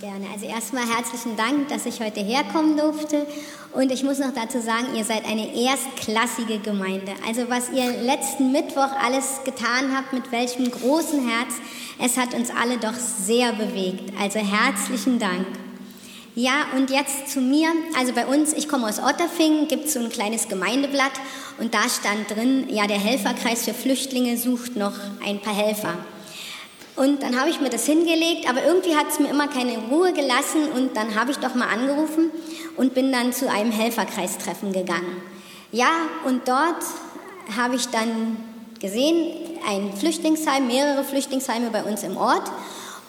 Ja, 0.01 0.09
gerne. 0.09 0.27
Also 0.33 0.45
erstmal 0.45 0.83
herzlichen 0.87 1.37
Dank, 1.37 1.69
dass 1.69 1.85
ich 1.85 1.99
heute 1.99 2.21
herkommen 2.21 2.77
durfte. 2.77 3.25
Und 3.71 3.91
ich 3.91 4.03
muss 4.03 4.19
noch 4.19 4.33
dazu 4.33 4.61
sagen, 4.61 4.95
ihr 4.95 5.03
seid 5.03 5.25
eine 5.25 5.55
erstklassige 5.55 6.59
Gemeinde. 6.59 7.13
Also 7.27 7.49
was 7.49 7.69
ihr 7.69 7.89
letzten 8.03 8.51
Mittwoch 8.51 8.91
alles 9.01 9.41
getan 9.45 9.95
habt, 9.95 10.13
mit 10.13 10.31
welchem 10.31 10.69
großen 10.69 11.27
Herz, 11.27 11.53
es 11.99 12.17
hat 12.17 12.33
uns 12.33 12.49
alle 12.49 12.77
doch 12.77 12.93
sehr 12.93 13.53
bewegt. 13.53 14.11
Also 14.19 14.39
herzlichen 14.39 15.19
Dank. 15.19 15.47
Ja, 16.35 16.65
und 16.75 16.89
jetzt 16.89 17.29
zu 17.29 17.41
mir. 17.41 17.67
Also 17.95 18.11
bei 18.13 18.25
uns, 18.25 18.53
ich 18.53 18.67
komme 18.67 18.87
aus 18.87 18.99
Otterfingen, 18.99 19.67
gibt 19.67 19.85
es 19.85 19.93
so 19.93 19.99
ein 19.99 20.09
kleines 20.09 20.47
Gemeindeblatt 20.47 21.11
und 21.59 21.75
da 21.75 21.87
stand 21.87 22.31
drin, 22.31 22.65
ja, 22.69 22.87
der 22.87 22.97
Helferkreis 22.97 23.65
für 23.65 23.73
Flüchtlinge 23.75 24.35
sucht 24.37 24.75
noch 24.75 24.93
ein 25.23 25.39
paar 25.41 25.55
Helfer. 25.55 25.93
Und 26.95 27.21
dann 27.21 27.39
habe 27.39 27.51
ich 27.51 27.61
mir 27.61 27.69
das 27.69 27.85
hingelegt, 27.85 28.49
aber 28.49 28.63
irgendwie 28.63 28.95
hat 28.95 29.09
es 29.09 29.19
mir 29.19 29.29
immer 29.29 29.47
keine 29.47 29.77
Ruhe 29.77 30.11
gelassen 30.13 30.69
und 30.75 30.97
dann 30.97 31.13
habe 31.13 31.29
ich 31.29 31.37
doch 31.37 31.53
mal 31.53 31.67
angerufen 31.67 32.31
und 32.77 32.95
bin 32.95 33.11
dann 33.11 33.31
zu 33.31 33.49
einem 33.49 33.71
Helferkreistreffen 33.71 34.73
gegangen. 34.73 35.21
Ja, 35.71 35.89
und 36.25 36.47
dort 36.47 36.83
habe 37.55 37.75
ich 37.75 37.87
dann 37.89 38.37
gesehen, 38.79 39.59
ein 39.67 39.95
Flüchtlingsheim, 39.95 40.65
mehrere 40.65 41.03
Flüchtlingsheime 41.03 41.69
bei 41.69 41.83
uns 41.83 42.01
im 42.01 42.17
Ort 42.17 42.51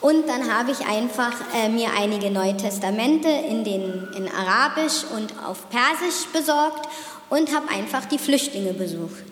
und 0.04 0.28
dann 0.28 0.54
habe 0.54 0.70
ich 0.70 0.86
einfach 0.86 1.32
äh, 1.54 1.70
mir 1.70 1.88
einige 1.98 2.30
Neue 2.30 2.54
Testamente 2.54 3.26
in, 3.26 3.64
den, 3.64 4.06
in 4.14 4.28
Arabisch 4.28 5.02
und 5.16 5.32
auf 5.42 5.70
Persisch 5.70 6.26
besorgt 6.30 6.86
und 7.30 7.54
habe 7.54 7.70
einfach 7.70 8.04
die 8.04 8.18
Flüchtlinge 8.18 8.74
besucht. 8.74 9.24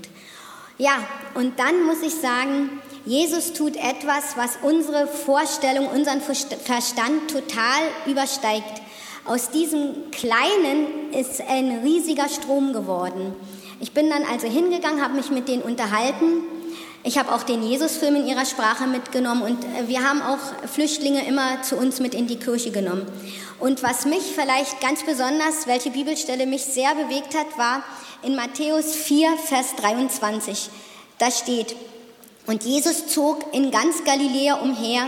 Ja, 0.79 0.93
und 1.35 1.59
dann 1.59 1.85
muss 1.85 2.01
ich 2.01 2.15
sagen, 2.15 2.81
Jesus 3.05 3.53
tut 3.53 3.77
etwas, 3.77 4.39
was 4.39 4.53
unsere 4.63 5.07
Vorstellung, 5.09 5.89
unseren 5.89 6.23
Verstand 6.23 7.31
total 7.31 7.83
übersteigt. 8.07 8.81
Aus 9.27 9.51
diesem 9.51 10.11
Kleinen 10.11 11.13
ist 11.13 11.43
ein 11.51 11.83
riesiger 11.85 12.31
Strom 12.31 12.73
geworden. 12.73 13.35
Ich 13.79 13.93
bin 13.93 14.09
dann 14.09 14.23
also 14.25 14.47
hingegangen, 14.47 15.03
habe 15.03 15.17
mich 15.17 15.31
mit 15.31 15.49
denen 15.49 15.61
unterhalten 15.61 16.45
ich 17.05 17.19
habe 17.19 17.35
auch 17.35 17.43
den 17.43 17.63
Jesusfilm 17.63 18.15
in 18.17 18.29
ihrer 18.29 18.47
Sprache 18.47 18.87
mitgenommen 18.87 19.43
und 19.43 19.65
äh, 19.65 19.89
wir 19.89 20.09
haben 20.09 20.23
auch 20.23 20.39
Flüchtlinge 20.69 21.27
immer 21.27 21.63
zu 21.63 21.77
uns 21.77 21.99
mit 21.99 22.15
in 22.15 22.29
die 22.29 22.37
Kirche 22.37 22.71
genommen. 22.71 23.07
Und 23.59 23.83
was 23.83 24.05
mich 24.05 24.23
vielleicht 24.35 24.81
ganz 24.81 25.05
besonders, 25.05 25.67
welche 25.67 25.91
Bibelstelle 25.91 26.47
mich 26.47 26.65
sehr 26.65 26.95
bewegt 26.95 27.35
hat, 27.37 27.59
war 27.59 27.83
in 28.23 28.37
Matthäus 28.37 28.95
4, 28.95 29.37
Vers 29.37 29.75
23. 29.77 30.71
Da 31.19 31.31
steht, 31.31 31.75
und 32.47 32.65
Jesus 32.65 33.07
zog 33.07 33.53
in 33.53 33.71
ganz 33.71 34.05
Galiläa 34.05 34.55
umher, 34.61 35.07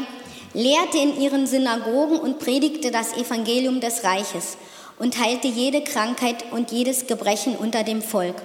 lehrte 0.53 0.99
in 0.99 1.21
ihren 1.21 1.47
Synagogen 1.47 2.19
und 2.19 2.39
predigte 2.39 2.91
das 2.91 3.13
Evangelium 3.17 3.81
des 3.81 4.05
Reiches 4.05 4.57
und 4.99 5.19
heilte 5.19 5.49
jede 5.49 5.83
Krankheit 5.83 6.45
und 6.53 6.71
jedes 6.71 7.07
Gebrechen 7.07 7.57
unter 7.57 7.83
dem 7.83 8.03
Volk. 8.03 8.37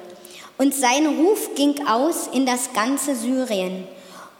Und 0.59 0.75
sein 0.75 1.07
Ruf 1.07 1.55
ging 1.55 1.87
aus 1.87 2.27
in 2.27 2.45
das 2.45 2.73
ganze 2.73 3.15
Syrien. 3.15 3.87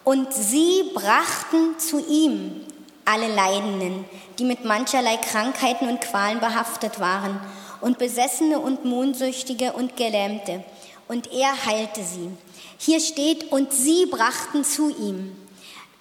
Und 0.04 0.34
sie 0.34 0.84
brachten 0.94 1.80
zu 1.80 2.06
ihm 2.06 2.60
alle 3.06 3.34
Leidenden, 3.34 4.04
die 4.38 4.44
mit 4.44 4.66
mancherlei 4.66 5.16
Krankheiten 5.16 5.88
und 5.88 6.02
Qualen 6.02 6.42
behaftet 6.42 7.00
waren, 7.00 7.40
und 7.80 8.00
Besessene 8.00 8.60
und 8.60 8.84
Mondsüchtige 8.84 9.72
und 9.72 9.96
Gelähmte. 9.96 10.66
Und 11.08 11.32
er 11.32 11.66
heilte 11.66 12.04
sie. 12.04 12.30
Hier 12.78 13.00
steht, 13.00 13.54
und 13.54 13.72
sie 13.72 14.06
brachten 14.06 14.66
zu 14.66 14.90
ihm. 14.90 15.32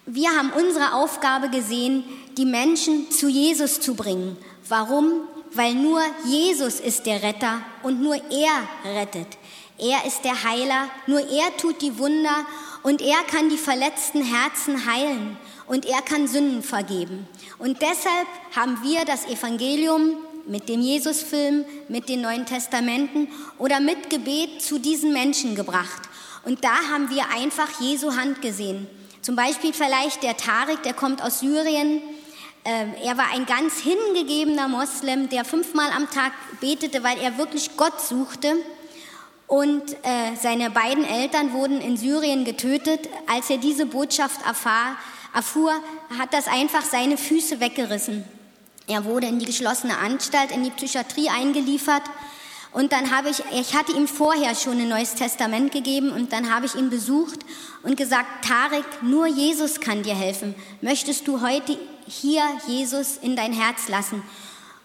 Wir 0.04 0.30
haben 0.30 0.50
unsere 0.50 0.94
Aufgabe 0.94 1.48
gesehen, 1.48 2.02
die 2.36 2.44
Menschen 2.44 3.08
zu 3.12 3.28
Jesus 3.28 3.78
zu 3.78 3.94
bringen. 3.94 4.36
Warum? 4.68 5.12
Weil 5.52 5.74
nur 5.74 6.00
Jesus 6.26 6.80
ist 6.80 7.06
der 7.06 7.22
Retter 7.22 7.60
und 7.84 8.02
nur 8.02 8.16
er 8.16 8.96
rettet. 8.96 9.37
Er 9.78 10.04
ist 10.06 10.24
der 10.24 10.42
Heiler, 10.42 10.90
nur 11.06 11.20
er 11.20 11.56
tut 11.56 11.80
die 11.82 11.98
Wunder 11.98 12.44
und 12.82 13.00
er 13.00 13.22
kann 13.30 13.48
die 13.48 13.58
verletzten 13.58 14.22
Herzen 14.22 14.86
heilen 14.90 15.36
und 15.66 15.86
er 15.86 16.02
kann 16.02 16.26
Sünden 16.26 16.62
vergeben. 16.62 17.28
Und 17.58 17.80
deshalb 17.80 18.26
haben 18.56 18.82
wir 18.82 19.04
das 19.04 19.26
Evangelium 19.26 20.16
mit 20.46 20.68
dem 20.68 20.80
Jesusfilm, 20.80 21.64
mit 21.88 22.08
den 22.08 22.22
Neuen 22.22 22.46
Testamenten 22.46 23.28
oder 23.58 23.78
mit 23.80 24.10
Gebet 24.10 24.62
zu 24.62 24.78
diesen 24.78 25.12
Menschen 25.12 25.54
gebracht. 25.54 26.02
Und 26.44 26.64
da 26.64 26.74
haben 26.92 27.10
wir 27.10 27.30
einfach 27.30 27.80
Jesu 27.80 28.16
Hand 28.16 28.42
gesehen. 28.42 28.88
Zum 29.20 29.36
Beispiel 29.36 29.72
vielleicht 29.72 30.22
der 30.22 30.36
Tarek, 30.36 30.82
der 30.82 30.94
kommt 30.94 31.22
aus 31.22 31.40
Syrien. 31.40 32.00
Ähm, 32.64 32.94
er 33.04 33.18
war 33.18 33.26
ein 33.32 33.44
ganz 33.46 33.78
hingegebener 33.78 34.68
Moslem, 34.68 35.28
der 35.28 35.44
fünfmal 35.44 35.90
am 35.94 36.08
Tag 36.10 36.32
betete, 36.60 37.04
weil 37.04 37.18
er 37.18 37.36
wirklich 37.36 37.76
Gott 37.76 38.00
suchte. 38.00 38.56
Und 39.48 39.94
äh, 40.02 40.36
seine 40.40 40.68
beiden 40.70 41.04
Eltern 41.04 41.54
wurden 41.54 41.80
in 41.80 41.96
Syrien 41.96 42.44
getötet. 42.44 43.08
Als 43.26 43.48
er 43.48 43.56
diese 43.56 43.86
Botschaft 43.86 44.46
erfahr, 44.46 44.96
erfuhr, 45.34 45.72
hat 46.18 46.34
das 46.34 46.46
einfach 46.46 46.82
seine 46.82 47.16
Füße 47.16 47.58
weggerissen. 47.58 48.24
Er 48.86 49.06
wurde 49.06 49.26
in 49.26 49.38
die 49.38 49.46
geschlossene 49.46 49.96
Anstalt, 49.98 50.50
in 50.50 50.64
die 50.64 50.70
Psychiatrie 50.70 51.30
eingeliefert. 51.30 52.02
Und 52.72 52.92
dann 52.92 53.10
habe 53.10 53.30
ich, 53.30 53.42
ich 53.52 53.74
hatte 53.74 53.92
ihm 53.92 54.06
vorher 54.06 54.54
schon 54.54 54.78
ein 54.78 54.88
neues 54.88 55.14
Testament 55.14 55.72
gegeben 55.72 56.12
und 56.12 56.32
dann 56.32 56.54
habe 56.54 56.66
ich 56.66 56.74
ihn 56.74 56.90
besucht 56.90 57.40
und 57.82 57.96
gesagt, 57.96 58.44
Tarek, 58.46 58.84
nur 59.02 59.26
Jesus 59.26 59.80
kann 59.80 60.02
dir 60.02 60.14
helfen. 60.14 60.54
Möchtest 60.82 61.26
du 61.26 61.40
heute 61.40 61.78
hier 62.06 62.42
Jesus 62.66 63.16
in 63.16 63.36
dein 63.36 63.54
Herz 63.54 63.88
lassen? 63.88 64.22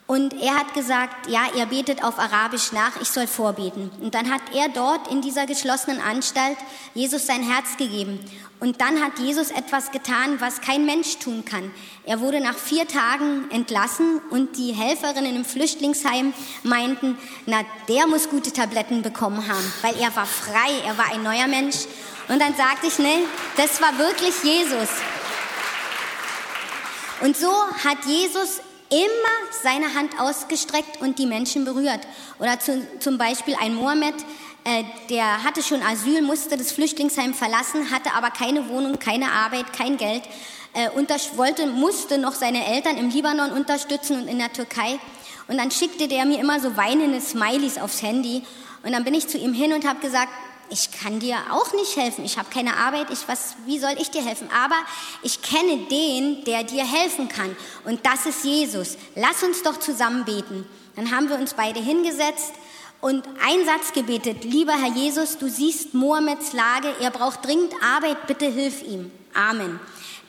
Und 0.05 0.33
er 0.41 0.55
hat 0.55 0.73
gesagt, 0.73 1.29
ja, 1.29 1.43
er 1.55 1.67
betet 1.67 2.03
auf 2.03 2.19
Arabisch 2.19 2.73
nach, 2.73 2.99
ich 3.01 3.07
soll 3.07 3.25
vorbeten. 3.25 3.89
Und 4.01 4.13
dann 4.13 4.29
hat 4.29 4.41
er 4.53 4.67
dort 4.67 5.09
in 5.09 5.21
dieser 5.21 5.45
geschlossenen 5.45 6.01
Anstalt 6.01 6.57
Jesus 6.93 7.25
sein 7.25 7.41
Herz 7.41 7.77
gegeben. 7.77 8.19
Und 8.59 8.81
dann 8.81 9.01
hat 9.01 9.19
Jesus 9.19 9.49
etwas 9.49 9.91
getan, 9.91 10.39
was 10.39 10.59
kein 10.59 10.85
Mensch 10.85 11.19
tun 11.19 11.45
kann. 11.45 11.71
Er 12.05 12.19
wurde 12.19 12.41
nach 12.41 12.57
vier 12.57 12.87
Tagen 12.87 13.49
entlassen 13.49 14.19
und 14.29 14.57
die 14.57 14.73
Helferinnen 14.73 15.37
im 15.37 15.45
Flüchtlingsheim 15.45 16.33
meinten, 16.63 17.17
na, 17.45 17.61
der 17.87 18.05
muss 18.07 18.29
gute 18.29 18.51
Tabletten 18.51 19.01
bekommen 19.03 19.47
haben, 19.47 19.73
weil 19.81 19.95
er 20.01 20.13
war 20.15 20.25
frei, 20.25 20.81
er 20.85 20.97
war 20.97 21.11
ein 21.13 21.23
neuer 21.23 21.47
Mensch. 21.47 21.77
Und 22.27 22.41
dann 22.41 22.55
sagte 22.55 22.87
ich, 22.87 22.99
ne, 22.99 23.23
das 23.57 23.81
war 23.81 23.97
wirklich 23.97 24.33
Jesus. 24.43 24.89
Und 27.21 27.37
so 27.37 27.51
hat 27.83 28.05
Jesus 28.05 28.59
immer 28.93 29.61
seine 29.63 29.93
Hand 29.95 30.19
ausgestreckt 30.19 31.01
und 31.01 31.17
die 31.17 31.25
Menschen 31.25 31.65
berührt. 31.65 32.01
Oder 32.39 32.59
zu, 32.59 32.85
zum 32.99 33.17
Beispiel 33.17 33.55
ein 33.59 33.73
Mohammed, 33.73 34.13
äh, 34.65 34.83
der 35.09 35.43
hatte 35.43 35.63
schon 35.63 35.81
Asyl, 35.81 36.21
musste 36.21 36.57
das 36.57 36.71
Flüchtlingsheim 36.71 37.33
verlassen, 37.33 37.91
hatte 37.91 38.13
aber 38.13 38.29
keine 38.29 38.69
Wohnung, 38.69 38.99
keine 38.99 39.31
Arbeit, 39.31 39.73
kein 39.73 39.97
Geld, 39.97 40.23
äh, 40.73 40.89
wollte, 41.35 41.67
musste 41.67 42.17
noch 42.17 42.33
seine 42.33 42.65
Eltern 42.65 42.97
im 42.97 43.09
Libanon 43.09 43.51
unterstützen 43.51 44.21
und 44.21 44.27
in 44.27 44.39
der 44.39 44.53
Türkei. 44.53 44.99
Und 45.47 45.57
dann 45.57 45.71
schickte 45.71 46.07
der 46.07 46.25
mir 46.25 46.39
immer 46.39 46.59
so 46.59 46.77
weinende 46.77 47.19
Smileys 47.19 47.77
aufs 47.77 48.01
Handy. 48.01 48.43
Und 48.83 48.91
dann 48.93 49.03
bin 49.03 49.13
ich 49.13 49.27
zu 49.27 49.37
ihm 49.37 49.53
hin 49.53 49.73
und 49.73 49.87
habe 49.87 49.99
gesagt, 49.99 50.31
ich 50.73 50.91
kann 50.91 51.19
dir 51.19 51.37
auch 51.51 51.71
nicht 51.73 51.95
helfen. 51.95 52.25
Ich 52.25 52.37
habe 52.37 52.49
keine 52.49 52.75
Arbeit. 52.75 53.11
Ich, 53.11 53.27
was, 53.27 53.55
wie 53.65 53.77
soll 53.77 53.93
ich 53.99 54.09
dir 54.09 54.25
helfen? 54.25 54.49
Aber 54.51 54.75
ich 55.21 55.41
kenne 55.43 55.77
den, 55.89 56.43
der 56.45 56.63
dir 56.63 56.83
helfen 56.83 57.29
kann. 57.29 57.55
Und 57.85 58.05
das 58.05 58.25
ist 58.25 58.43
Jesus. 58.43 58.97
Lass 59.15 59.43
uns 59.43 59.61
doch 59.61 59.77
zusammen 59.77 60.25
beten. 60.25 60.65
Dann 60.95 61.11
haben 61.11 61.29
wir 61.29 61.37
uns 61.37 61.53
beide 61.53 61.79
hingesetzt 61.79 62.53
und 63.01 63.23
ein 63.45 63.65
Satz 63.65 63.93
gebetet. 63.93 64.43
Lieber 64.43 64.73
Herr 64.73 64.91
Jesus, 64.91 65.37
du 65.37 65.47
siehst 65.47 65.93
Mohammeds 65.93 66.53
Lage. 66.53 66.93
Er 66.99 67.11
braucht 67.11 67.45
dringend 67.45 67.73
Arbeit. 67.83 68.25
Bitte 68.25 68.45
hilf 68.47 68.81
ihm. 68.81 69.11
Amen. 69.35 69.79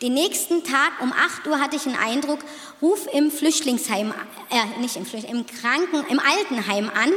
Den 0.02 0.12
nächsten 0.12 0.62
Tag 0.62 0.92
um 1.00 1.12
8 1.12 1.46
Uhr 1.46 1.59
hatte 1.59 1.76
ich 1.76 1.87
einen 1.87 1.96
Eindruck, 1.96 2.40
ruf 2.83 3.07
im 3.12 3.30
Flüchtlingsheim, 3.30 4.12
äh, 4.50 4.80
nicht 4.80 4.96
im 4.96 5.07
Flüchtlingsheim, 5.07 5.46
im 5.46 5.46
Kranken, 5.46 6.04
im 6.11 6.18
Altenheim 6.20 6.90
an 6.94 7.11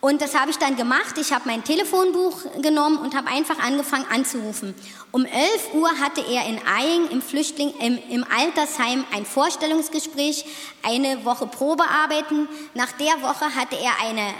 und 0.00 0.22
das 0.22 0.34
habe 0.34 0.50
ich 0.50 0.56
dann 0.56 0.76
gemacht. 0.76 1.18
Ich 1.18 1.32
habe 1.32 1.44
mein 1.46 1.62
Telefonbuch 1.62 2.40
genommen 2.62 2.98
und 2.98 3.14
habe 3.14 3.28
einfach 3.28 3.58
angefangen 3.58 4.06
anzurufen. 4.10 4.74
Um 5.12 5.26
11 5.26 5.74
Uhr 5.74 5.90
hatte 6.00 6.22
er 6.22 6.46
in 6.46 6.58
Eying 6.66 7.10
im, 7.10 7.20
Flüchtling, 7.20 7.74
im, 7.80 7.98
im 8.08 8.24
Altersheim 8.24 9.04
ein 9.14 9.26
Vorstellungsgespräch, 9.26 10.46
eine 10.82 11.24
Woche 11.24 11.46
Probearbeiten. 11.46 12.48
Nach 12.74 12.92
der 12.92 13.20
Woche 13.20 13.54
hatte 13.54 13.76
er 13.76 14.08
eine 14.08 14.32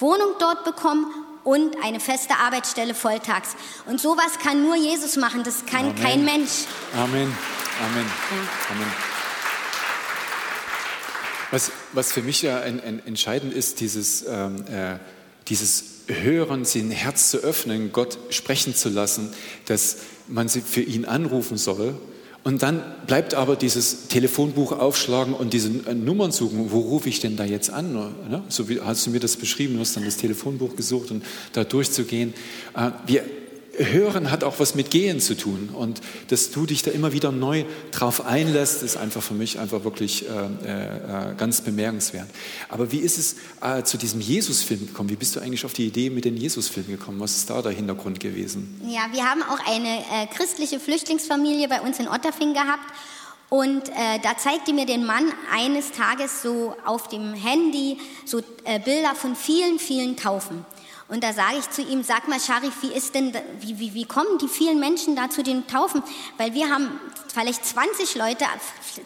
Wohnung 0.00 0.34
dort 0.40 0.64
bekommen 0.64 1.06
und 1.44 1.76
eine 1.84 2.00
feste 2.00 2.36
Arbeitsstelle 2.36 2.94
volltags. 2.94 3.54
Und 3.86 4.00
sowas 4.00 4.38
kann 4.42 4.64
nur 4.64 4.74
Jesus 4.74 5.16
machen, 5.16 5.44
das 5.44 5.64
kann 5.66 5.90
Amen. 5.90 5.94
kein 5.96 6.24
Mensch. 6.24 6.64
Amen. 6.94 7.36
Amen. 7.80 8.06
Ja. 8.30 8.74
Amen. 8.74 9.13
Was, 11.54 11.70
was 11.92 12.10
für 12.10 12.22
mich 12.22 12.42
ja 12.42 12.58
ein, 12.62 12.80
ein 12.80 13.00
entscheidend 13.06 13.54
ist, 13.54 13.78
dieses, 13.78 14.24
ähm, 14.26 14.64
äh, 14.66 14.96
dieses 15.46 15.84
Hören, 16.08 16.64
sein 16.64 16.90
Herz 16.90 17.30
zu 17.30 17.38
öffnen, 17.38 17.92
Gott 17.92 18.18
sprechen 18.30 18.74
zu 18.74 18.88
lassen, 18.88 19.32
dass 19.66 19.98
man 20.26 20.48
sie 20.48 20.62
für 20.62 20.80
ihn 20.80 21.04
anrufen 21.04 21.56
soll. 21.56 21.94
Und 22.42 22.64
dann 22.64 22.82
bleibt 23.06 23.34
aber 23.34 23.54
dieses 23.54 24.08
Telefonbuch 24.08 24.72
aufschlagen 24.72 25.32
und 25.32 25.52
diese 25.52 25.68
äh, 25.86 25.94
Nummern 25.94 26.32
suchen. 26.32 26.72
Wo 26.72 26.80
rufe 26.80 27.08
ich 27.08 27.20
denn 27.20 27.36
da 27.36 27.44
jetzt 27.44 27.70
an? 27.70 27.92
Ne? 27.92 28.42
So 28.48 28.68
wie 28.68 28.80
hast 28.80 29.06
du 29.06 29.10
mir 29.10 29.20
das 29.20 29.36
beschrieben, 29.36 29.74
du 29.74 29.80
hast 29.80 29.94
dann 29.94 30.04
das 30.04 30.16
Telefonbuch 30.16 30.74
gesucht 30.74 31.12
und 31.12 31.24
da 31.52 31.62
durchzugehen. 31.62 32.34
Äh, 32.74 32.90
wir 33.06 33.22
Hören 33.78 34.30
hat 34.30 34.44
auch 34.44 34.58
was 34.58 34.74
mit 34.74 34.90
Gehen 34.90 35.20
zu 35.20 35.36
tun. 35.36 35.70
Und 35.72 36.00
dass 36.28 36.50
du 36.50 36.66
dich 36.66 36.82
da 36.82 36.90
immer 36.90 37.12
wieder 37.12 37.32
neu 37.32 37.64
drauf 37.90 38.24
einlässt, 38.26 38.82
ist 38.82 38.96
einfach 38.96 39.22
für 39.22 39.34
mich 39.34 39.58
einfach 39.58 39.84
wirklich 39.84 40.26
äh, 40.28 41.30
äh, 41.30 41.34
ganz 41.36 41.60
bemerkenswert. 41.60 42.28
Aber 42.68 42.92
wie 42.92 42.98
ist 42.98 43.18
es 43.18 43.36
äh, 43.60 43.82
zu 43.82 43.98
diesem 43.98 44.20
Jesus-Film 44.20 44.86
gekommen? 44.86 45.10
Wie 45.10 45.16
bist 45.16 45.36
du 45.36 45.40
eigentlich 45.40 45.64
auf 45.64 45.72
die 45.72 45.86
Idee 45.86 46.10
mit 46.10 46.24
dem 46.24 46.36
Jesus-Film 46.36 46.86
gekommen? 46.86 47.20
Was 47.20 47.36
ist 47.36 47.50
da 47.50 47.62
der 47.62 47.72
Hintergrund 47.72 48.20
gewesen? 48.20 48.80
Ja, 48.86 49.06
wir 49.12 49.24
haben 49.28 49.42
auch 49.42 49.60
eine 49.66 49.98
äh, 49.98 50.26
christliche 50.34 50.80
Flüchtlingsfamilie 50.80 51.68
bei 51.68 51.80
uns 51.80 51.98
in 51.98 52.08
Otterfing 52.08 52.54
gehabt. 52.54 52.84
Und 53.50 53.88
äh, 53.90 54.18
da 54.22 54.36
zeigte 54.36 54.72
mir 54.72 54.86
den 54.86 55.04
Mann 55.04 55.32
eines 55.52 55.92
Tages 55.92 56.42
so 56.42 56.74
auf 56.84 57.08
dem 57.08 57.34
Handy 57.34 57.98
so 58.24 58.38
äh, 58.64 58.80
Bilder 58.80 59.14
von 59.14 59.36
vielen, 59.36 59.78
vielen 59.78 60.16
Taufen. 60.16 60.64
Und 61.08 61.22
da 61.22 61.32
sage 61.32 61.58
ich 61.58 61.70
zu 61.70 61.82
ihm, 61.82 62.02
sag 62.02 62.28
mal, 62.28 62.40
Sharif, 62.40 62.72
wie 62.80 62.92
ist 62.92 63.14
denn, 63.14 63.32
wie, 63.60 63.78
wie, 63.78 63.94
wie 63.94 64.04
kommen 64.06 64.38
die 64.38 64.48
vielen 64.48 64.80
Menschen 64.80 65.14
da 65.14 65.28
zu 65.28 65.42
den 65.42 65.66
Taufen? 65.66 66.02
Weil 66.38 66.54
wir 66.54 66.70
haben 66.70 66.98
vielleicht 67.32 67.64
20 67.64 68.14
Leute, 68.14 68.46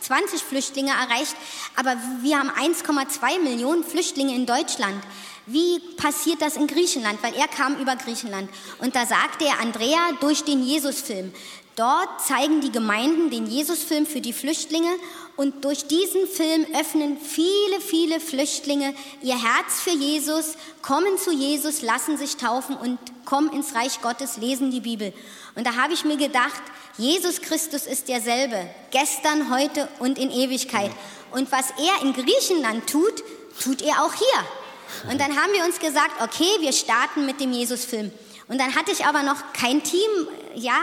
20 0.00 0.40
Flüchtlinge 0.42 0.90
erreicht, 0.90 1.34
aber 1.74 1.96
wir 2.20 2.38
haben 2.38 2.50
1,2 2.50 3.40
Millionen 3.42 3.82
Flüchtlinge 3.82 4.34
in 4.34 4.46
Deutschland. 4.46 5.02
Wie 5.46 5.80
passiert 5.96 6.42
das 6.42 6.56
in 6.56 6.66
Griechenland? 6.66 7.22
Weil 7.22 7.34
er 7.34 7.48
kam 7.48 7.76
über 7.80 7.96
Griechenland. 7.96 8.50
Und 8.78 8.94
da 8.94 9.06
sagte 9.06 9.46
er, 9.46 9.60
Andrea, 9.60 10.12
durch 10.20 10.44
den 10.44 10.62
Jesus-Film. 10.62 11.32
Dort 11.74 12.20
zeigen 12.20 12.60
die 12.60 12.70
Gemeinden 12.72 13.30
den 13.30 13.46
Jesus-Film 13.46 14.04
für 14.04 14.20
die 14.20 14.32
Flüchtlinge 14.32 14.90
und 15.38 15.64
durch 15.64 15.86
diesen 15.86 16.26
Film 16.26 16.66
öffnen 16.74 17.16
viele, 17.16 17.80
viele 17.80 18.18
Flüchtlinge 18.18 18.92
ihr 19.22 19.40
Herz 19.40 19.80
für 19.80 19.92
Jesus, 19.92 20.56
kommen 20.82 21.16
zu 21.16 21.30
Jesus, 21.30 21.80
lassen 21.80 22.18
sich 22.18 22.38
taufen 22.38 22.76
und 22.76 22.98
kommen 23.24 23.52
ins 23.52 23.72
Reich 23.76 24.02
Gottes, 24.02 24.38
lesen 24.38 24.72
die 24.72 24.80
Bibel. 24.80 25.14
Und 25.54 25.64
da 25.64 25.76
habe 25.76 25.92
ich 25.92 26.04
mir 26.04 26.16
gedacht, 26.16 26.60
Jesus 26.96 27.40
Christus 27.40 27.86
ist 27.86 28.08
derselbe, 28.08 28.68
gestern, 28.90 29.54
heute 29.54 29.88
und 30.00 30.18
in 30.18 30.32
Ewigkeit. 30.32 30.90
Und 31.30 31.52
was 31.52 31.66
er 31.70 32.02
in 32.04 32.14
Griechenland 32.14 32.90
tut, 32.90 33.22
tut 33.62 33.80
er 33.80 34.04
auch 34.04 34.14
hier. 34.14 35.08
Und 35.12 35.20
dann 35.20 35.40
haben 35.40 35.52
wir 35.52 35.64
uns 35.64 35.78
gesagt, 35.78 36.20
okay, 36.20 36.50
wir 36.58 36.72
starten 36.72 37.26
mit 37.26 37.40
dem 37.40 37.52
Jesus-Film. 37.52 38.10
Und 38.48 38.58
dann 38.58 38.74
hatte 38.74 38.90
ich 38.90 39.06
aber 39.06 39.22
noch 39.22 39.52
kein 39.52 39.84
Team, 39.84 40.10
ja, 40.56 40.80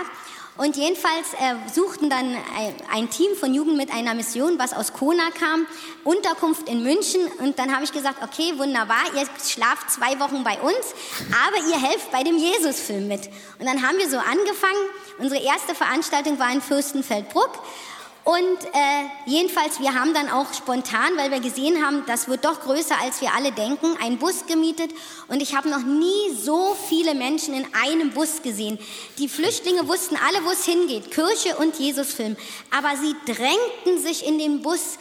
und 0.57 0.77
jedenfalls 0.77 1.33
äh, 1.33 1.55
suchten 1.73 2.09
dann 2.09 2.37
ein, 2.89 3.09
Team 3.09 3.35
von 3.35 3.53
Jugend 3.53 3.75
mit 3.75 3.93
einer 3.93 4.13
Mission, 4.13 4.57
was 4.57 4.71
aus 4.71 4.93
Kona 4.93 5.29
kam, 5.37 5.67
Unterkunft 6.05 6.69
in 6.69 6.81
München. 6.81 7.21
Und 7.39 7.59
dann 7.59 7.73
habe 7.73 7.83
ich 7.83 7.91
gesagt, 7.91 8.23
okay, 8.23 8.57
wunderbar, 8.57 9.01
ihr 9.15 9.25
schlaft 9.45 9.91
zwei 9.91 10.17
Wochen 10.19 10.45
bei 10.45 10.57
uns, 10.61 10.93
aber 11.45 11.57
ihr 11.69 11.81
helft 11.81 12.09
bei 12.09 12.23
dem 12.23 12.37
Jesus-Film 12.37 13.09
mit. 13.09 13.27
Und 13.59 13.65
dann 13.65 13.85
haben 13.85 13.97
wir 13.97 14.09
so 14.09 14.17
angefangen. 14.17 14.79
Unsere 15.17 15.41
erste 15.43 15.75
Veranstaltung 15.75 16.39
war 16.39 16.51
in 16.51 16.61
Fürstenfeldbruck. 16.61 17.59
Und 18.25 18.65
äh, 18.73 19.05
jedenfalls, 19.27 19.79
wir 19.79 19.93
haben 19.93 20.15
dann 20.15 20.29
auch 20.29 20.51
spontan, 20.51 21.15
weil 21.15 21.29
wir 21.29 21.39
gesehen 21.39 21.85
haben, 21.85 22.03
das 22.07 22.27
wird 22.27 22.43
doch 22.43 22.59
größer, 22.59 22.99
als 22.99 23.21
wir 23.21 23.31
alle 23.35 23.51
denken, 23.51 23.95
einen 24.01 24.17
Bus 24.17 24.47
gemietet. 24.47 24.89
Und 25.27 25.43
ich 25.43 25.55
habe 25.55 25.69
noch 25.69 25.83
nie 25.83 26.33
so 26.35 26.75
viele 26.89 27.13
Menschen 27.13 27.53
in 27.53 27.67
einem 27.85 28.09
Bus 28.09 28.41
gesehen. 28.41 28.79
Die 29.19 29.29
Flüchtlinge 29.29 29.87
wussten 29.87 30.17
alle, 30.17 30.43
wo 30.43 30.49
es 30.49 30.65
hingeht, 30.65 31.11
Kirche 31.11 31.55
und 31.57 31.77
Jesusfilm. 31.77 32.35
Aber 32.75 32.97
sie 32.97 33.15
drängten 33.31 34.03
sich 34.03 34.25
in 34.25 34.39
den 34.39 34.63
Bus 34.63 34.97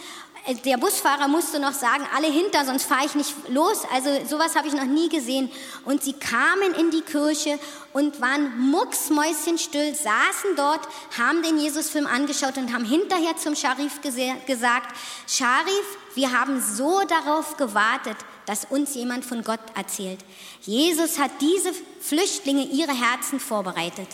der 0.64 0.76
Busfahrer 0.76 1.26
musste 1.26 1.58
noch 1.58 1.72
sagen, 1.72 2.06
alle 2.14 2.26
hinter, 2.26 2.66
sonst 2.66 2.84
fahre 2.84 3.06
ich 3.06 3.14
nicht 3.14 3.32
los. 3.48 3.82
Also 3.92 4.10
sowas 4.28 4.54
habe 4.56 4.68
ich 4.68 4.74
noch 4.74 4.84
nie 4.84 5.08
gesehen. 5.08 5.50
Und 5.84 6.02
sie 6.02 6.12
kamen 6.12 6.74
in 6.78 6.90
die 6.90 7.00
Kirche 7.00 7.58
und 7.94 8.20
waren 8.20 8.58
mucksmäuschenstill, 8.58 9.94
saßen 9.94 10.56
dort, 10.56 10.80
haben 11.18 11.42
den 11.42 11.58
Jesusfilm 11.58 12.06
angeschaut 12.06 12.58
und 12.58 12.74
haben 12.74 12.84
hinterher 12.84 13.36
zum 13.36 13.56
Scharif 13.56 14.00
gesagt, 14.02 14.94
Scharif, 15.26 15.98
wir 16.14 16.32
haben 16.32 16.60
so 16.60 17.00
darauf 17.08 17.56
gewartet, 17.56 18.16
dass 18.44 18.66
uns 18.66 18.94
jemand 18.94 19.24
von 19.24 19.42
Gott 19.42 19.60
erzählt. 19.74 20.20
Jesus 20.60 21.18
hat 21.18 21.30
diese 21.40 21.72
Flüchtlinge 22.00 22.64
ihre 22.64 22.92
Herzen 22.92 23.40
vorbereitet. 23.40 24.08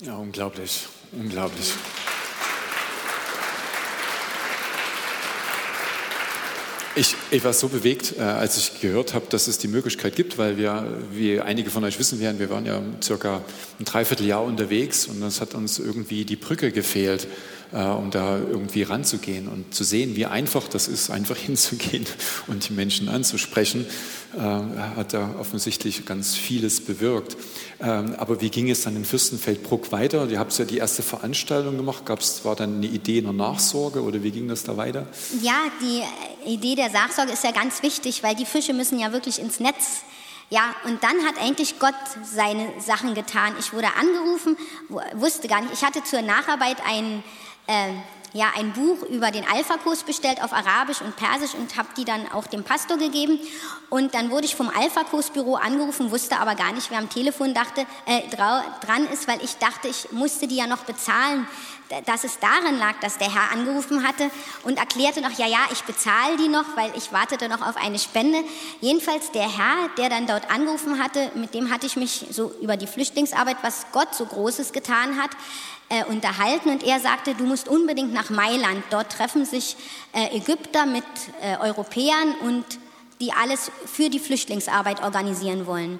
Ja, 0.00 0.16
unglaublich, 0.16 0.88
unglaublich. 1.12 1.72
Ich, 6.94 7.14
ich, 7.30 7.44
war 7.44 7.52
so 7.52 7.68
bewegt, 7.68 8.14
äh, 8.18 8.22
als 8.22 8.56
ich 8.56 8.80
gehört 8.80 9.14
habe, 9.14 9.26
dass 9.30 9.46
es 9.46 9.58
die 9.58 9.68
Möglichkeit 9.68 10.16
gibt, 10.16 10.38
weil 10.38 10.56
wir, 10.56 10.98
wie 11.12 11.40
einige 11.40 11.70
von 11.70 11.84
euch 11.84 11.98
wissen 11.98 12.18
werden, 12.18 12.38
wir 12.38 12.50
waren 12.50 12.66
ja 12.66 12.82
circa 13.02 13.42
ein 13.78 13.84
Dreivierteljahr 13.84 14.42
unterwegs 14.42 15.06
und 15.06 15.22
es 15.22 15.40
hat 15.40 15.54
uns 15.54 15.78
irgendwie 15.78 16.24
die 16.24 16.36
Brücke 16.36 16.72
gefehlt 16.72 17.28
äh, 17.72 17.82
um 17.82 18.10
da 18.10 18.38
irgendwie 18.38 18.82
ranzugehen 18.82 19.48
und 19.48 19.74
zu 19.74 19.84
sehen, 19.84 20.16
wie 20.16 20.26
einfach 20.26 20.68
das 20.68 20.88
ist, 20.88 21.10
einfach 21.10 21.36
hinzugehen 21.48 22.06
und 22.46 22.68
die 22.68 22.72
Menschen 22.72 23.08
anzusprechen, 23.08 23.86
äh, 24.36 24.40
hat 24.40 25.14
da 25.14 25.34
offensichtlich 25.38 26.06
ganz 26.06 26.34
vieles 26.34 26.80
bewirkt. 26.80 27.36
Ähm, 27.80 28.14
aber 28.18 28.40
wie 28.40 28.50
ging 28.50 28.70
es 28.70 28.82
dann 28.82 28.96
in 28.96 29.04
Fürstenfeldbruck 29.04 29.92
weiter? 29.92 30.28
Ihr 30.28 30.38
habt 30.38 30.56
ja 30.58 30.64
die 30.64 30.78
erste 30.78 31.02
Veranstaltung 31.02 31.76
gemacht. 31.76 32.04
Gab's, 32.06 32.44
war 32.44 32.56
dann 32.56 32.76
eine 32.76 32.86
Idee 32.86 33.18
einer 33.18 33.32
Nachsorge 33.32 34.02
oder 34.02 34.22
wie 34.22 34.30
ging 34.30 34.48
das 34.48 34.64
da 34.64 34.76
weiter? 34.76 35.06
Ja, 35.42 35.56
die 35.80 36.50
Idee 36.50 36.74
der 36.74 36.90
Nachsorge 36.90 37.32
ist 37.32 37.44
ja 37.44 37.52
ganz 37.52 37.82
wichtig, 37.82 38.22
weil 38.22 38.34
die 38.34 38.46
Fische 38.46 38.72
müssen 38.72 38.98
ja 38.98 39.12
wirklich 39.12 39.38
ins 39.38 39.60
Netz 39.60 40.02
ja, 40.50 40.74
und 40.84 41.02
dann 41.04 41.26
hat 41.26 41.38
eigentlich 41.38 41.78
Gott 41.78 41.94
seine 42.22 42.72
Sachen 42.80 43.14
getan. 43.14 43.54
Ich 43.58 43.74
wurde 43.74 43.88
angerufen, 43.98 44.56
wusste 45.14 45.46
gar 45.46 45.60
nicht. 45.60 45.74
Ich 45.74 45.82
hatte 45.82 46.02
zur 46.04 46.22
Nacharbeit 46.22 46.78
ein, 46.86 47.22
äh, 47.68 47.92
ja, 48.38 48.52
ein 48.56 48.72
Buch 48.72 49.02
über 49.02 49.30
den 49.30 49.44
Alpha-Kurs 49.46 50.04
bestellt 50.04 50.42
auf 50.42 50.52
Arabisch 50.52 51.00
und 51.02 51.16
Persisch 51.16 51.54
und 51.54 51.76
habe 51.76 51.88
die 51.96 52.04
dann 52.04 52.30
auch 52.32 52.46
dem 52.46 52.62
Pastor 52.62 52.96
gegeben. 52.96 53.40
Und 53.90 54.14
dann 54.14 54.30
wurde 54.30 54.46
ich 54.46 54.54
vom 54.54 54.68
Alpha-Kurs-Büro 54.68 55.56
angerufen, 55.56 56.10
wusste 56.10 56.38
aber 56.38 56.54
gar 56.54 56.72
nicht, 56.72 56.90
wer 56.90 56.98
am 56.98 57.10
Telefon 57.10 57.52
dachte, 57.52 57.84
äh, 58.06 58.22
dran 58.30 59.06
ist, 59.12 59.26
weil 59.26 59.42
ich 59.42 59.56
dachte, 59.56 59.88
ich 59.88 60.12
musste 60.12 60.46
die 60.46 60.56
ja 60.56 60.66
noch 60.66 60.84
bezahlen 60.84 61.46
dass 62.04 62.24
es 62.24 62.38
daran 62.38 62.78
lag, 62.78 63.00
dass 63.00 63.16
der 63.16 63.32
Herr 63.32 63.50
angerufen 63.52 64.06
hatte 64.06 64.30
und 64.64 64.78
erklärte 64.78 65.22
noch, 65.22 65.38
ja, 65.38 65.46
ja, 65.46 65.60
ich 65.72 65.82
bezahle 65.84 66.36
die 66.36 66.48
noch, 66.48 66.76
weil 66.76 66.92
ich 66.96 67.12
wartete 67.12 67.48
noch 67.48 67.66
auf 67.66 67.76
eine 67.76 67.98
Spende. 67.98 68.44
Jedenfalls 68.80 69.32
der 69.32 69.48
Herr, 69.48 69.88
der 69.96 70.10
dann 70.10 70.26
dort 70.26 70.50
angerufen 70.50 71.02
hatte, 71.02 71.30
mit 71.34 71.54
dem 71.54 71.70
hatte 71.70 71.86
ich 71.86 71.96
mich 71.96 72.26
so 72.30 72.52
über 72.60 72.76
die 72.76 72.86
Flüchtlingsarbeit, 72.86 73.56
was 73.62 73.86
Gott 73.92 74.14
so 74.14 74.26
Großes 74.26 74.72
getan 74.72 75.16
hat, 75.20 75.30
äh, 75.88 76.04
unterhalten 76.04 76.68
und 76.68 76.82
er 76.82 77.00
sagte, 77.00 77.34
du 77.34 77.44
musst 77.44 77.68
unbedingt 77.68 78.12
nach 78.12 78.27
Mailand. 78.30 78.84
Dort 78.90 79.12
treffen 79.12 79.44
sich 79.44 79.76
äh, 80.12 80.36
Ägypter 80.36 80.86
mit 80.86 81.04
äh, 81.40 81.56
Europäern 81.58 82.34
und 82.42 82.64
die 83.20 83.32
alles 83.32 83.70
für 83.86 84.10
die 84.10 84.18
Flüchtlingsarbeit 84.20 85.02
organisieren 85.02 85.66
wollen. 85.66 85.98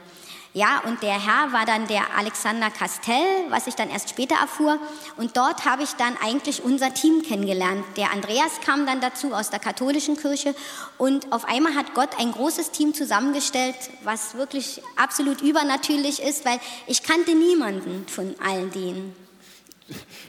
Ja, 0.55 0.83
und 0.87 1.03
der 1.03 1.25
Herr 1.25 1.53
war 1.53 1.67
dann 1.67 1.87
der 1.89 2.03
Alexander 2.17 2.71
Castell, 2.71 3.45
was 3.49 3.67
ich 3.67 3.75
dann 3.75 3.91
erst 3.91 4.09
später 4.09 4.35
erfuhr. 4.37 4.79
Und 5.17 5.37
dort 5.37 5.67
habe 5.67 5.83
ich 5.83 5.93
dann 5.93 6.17
eigentlich 6.25 6.65
unser 6.65 6.93
Team 6.95 7.23
kennengelernt. 7.23 7.85
Der 7.97 8.13
Andreas 8.13 8.61
kam 8.65 8.87
dann 8.87 9.01
dazu 9.01 9.35
aus 9.35 9.51
der 9.51 9.59
katholischen 9.59 10.17
Kirche. 10.17 10.55
Und 10.97 11.33
auf 11.33 11.45
einmal 11.45 11.75
hat 11.75 11.95
Gott 11.95 12.19
ein 12.19 12.33
großes 12.33 12.71
Team 12.71 12.95
zusammengestellt, 12.95 13.77
was 14.05 14.37
wirklich 14.37 14.83
absolut 14.97 15.43
übernatürlich 15.43 16.23
ist, 16.23 16.47
weil 16.47 16.59
ich 16.87 17.03
kannte 17.03 17.35
niemanden 17.35 18.07
von 18.09 18.35
all 18.45 18.69
denen. 18.69 19.28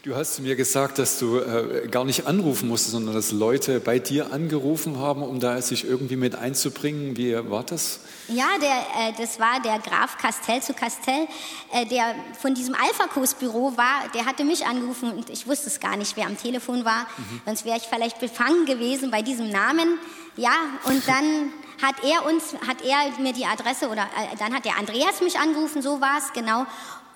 Du 0.03 0.15
hast 0.15 0.39
mir 0.39 0.55
gesagt, 0.55 0.97
dass 0.97 1.19
du 1.19 1.39
äh, 1.39 1.87
gar 1.89 2.05
nicht 2.05 2.25
anrufen 2.25 2.69
musstest, 2.69 2.93
sondern 2.93 3.13
dass 3.13 3.33
Leute 3.33 3.81
bei 3.81 3.99
dir 3.99 4.31
angerufen 4.31 4.97
haben, 4.97 5.23
um 5.23 5.41
da 5.41 5.61
sich 5.61 5.83
irgendwie 5.83 6.15
mit 6.15 6.35
einzubringen. 6.35 7.17
Wie 7.17 7.35
war 7.49 7.63
das? 7.63 7.99
Ja, 8.29 8.45
der, 8.61 9.09
äh, 9.09 9.13
das 9.17 9.41
war 9.41 9.61
der 9.61 9.79
Graf 9.79 10.17
Castell 10.17 10.61
zu 10.61 10.73
Castell, 10.73 11.27
äh, 11.73 11.85
der 11.85 12.15
von 12.39 12.53
diesem 12.53 12.75
Alpha-Kurs-Büro 12.75 13.75
war. 13.75 14.07
Der 14.13 14.25
hatte 14.25 14.45
mich 14.45 14.65
angerufen 14.65 15.11
und 15.11 15.29
ich 15.29 15.47
wusste 15.47 15.67
es 15.67 15.81
gar 15.81 15.97
nicht, 15.97 16.15
wer 16.15 16.27
am 16.27 16.37
Telefon 16.37 16.85
war. 16.85 17.01
Mhm. 17.17 17.41
Sonst 17.45 17.65
wäre 17.65 17.77
ich 17.77 17.83
vielleicht 17.83 18.21
befangen 18.21 18.65
gewesen 18.65 19.11
bei 19.11 19.21
diesem 19.21 19.49
Namen. 19.49 19.97
Ja, 20.37 20.53
und 20.85 21.05
dann 21.09 21.51
hat 21.81 21.95
er 22.03 22.25
uns, 22.25 22.55
hat 22.67 22.77
er 22.85 23.21
mir 23.21 23.33
die 23.33 23.45
Adresse 23.45 23.89
oder 23.89 24.03
äh, 24.03 24.37
dann 24.37 24.53
hat 24.53 24.63
der 24.63 24.77
Andreas 24.77 25.19
mich 25.21 25.37
angerufen, 25.37 25.81
so 25.81 25.99
war 25.99 26.19
es, 26.19 26.31
genau. 26.31 26.65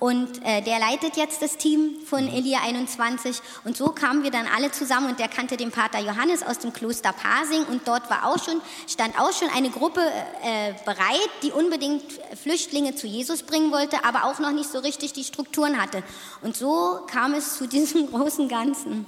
Und 0.04 0.44
äh, 0.44 0.62
der 0.62 0.80
leitet 0.80 1.16
jetzt 1.16 1.42
das 1.42 1.56
Team 1.56 1.96
von 2.06 2.26
mhm. 2.26 2.34
Elia 2.34 2.60
21. 2.62 3.38
Und 3.64 3.78
so 3.78 3.86
kamen 3.86 4.24
wir 4.24 4.32
dann 4.32 4.48
alle 4.54 4.70
zusammen 4.70 5.10
und 5.12 5.18
der 5.18 5.30
kannte 5.30 5.56
den 5.56 5.72
Pater 5.72 6.02
Johannes 6.02 6.44
aus 6.44 6.60
dem 6.60 6.74
Kloster 6.74 7.14
Pasing. 7.14 7.64
Und 7.72 7.88
dort 7.88 8.10
war 8.10 8.28
auch 8.28 8.38
schon, 8.38 8.60
stand 8.86 9.18
auch 9.18 9.32
schon 9.32 9.48
eine 9.56 9.70
Gruppe 9.70 10.02
äh, 10.02 10.74
bereit, 10.84 11.30
die 11.42 11.54
unbedingt 11.54 12.04
Flüchtlinge 12.36 12.96
zu 12.96 13.08
Jesus 13.08 13.44
bringen 13.44 13.72
wollte, 13.72 14.04
aber 14.04 14.26
auch 14.26 14.40
noch 14.40 14.52
nicht 14.52 14.70
so 14.70 14.80
richtig 14.80 15.14
die 15.14 15.24
Strukturen 15.24 15.82
hatte. 15.82 16.04
Und 16.42 16.58
so 16.58 17.00
kam 17.10 17.34
es 17.34 17.58
zu 17.58 17.66
diesem 17.70 18.12
großen 18.12 18.50
Ganzen. 18.50 19.06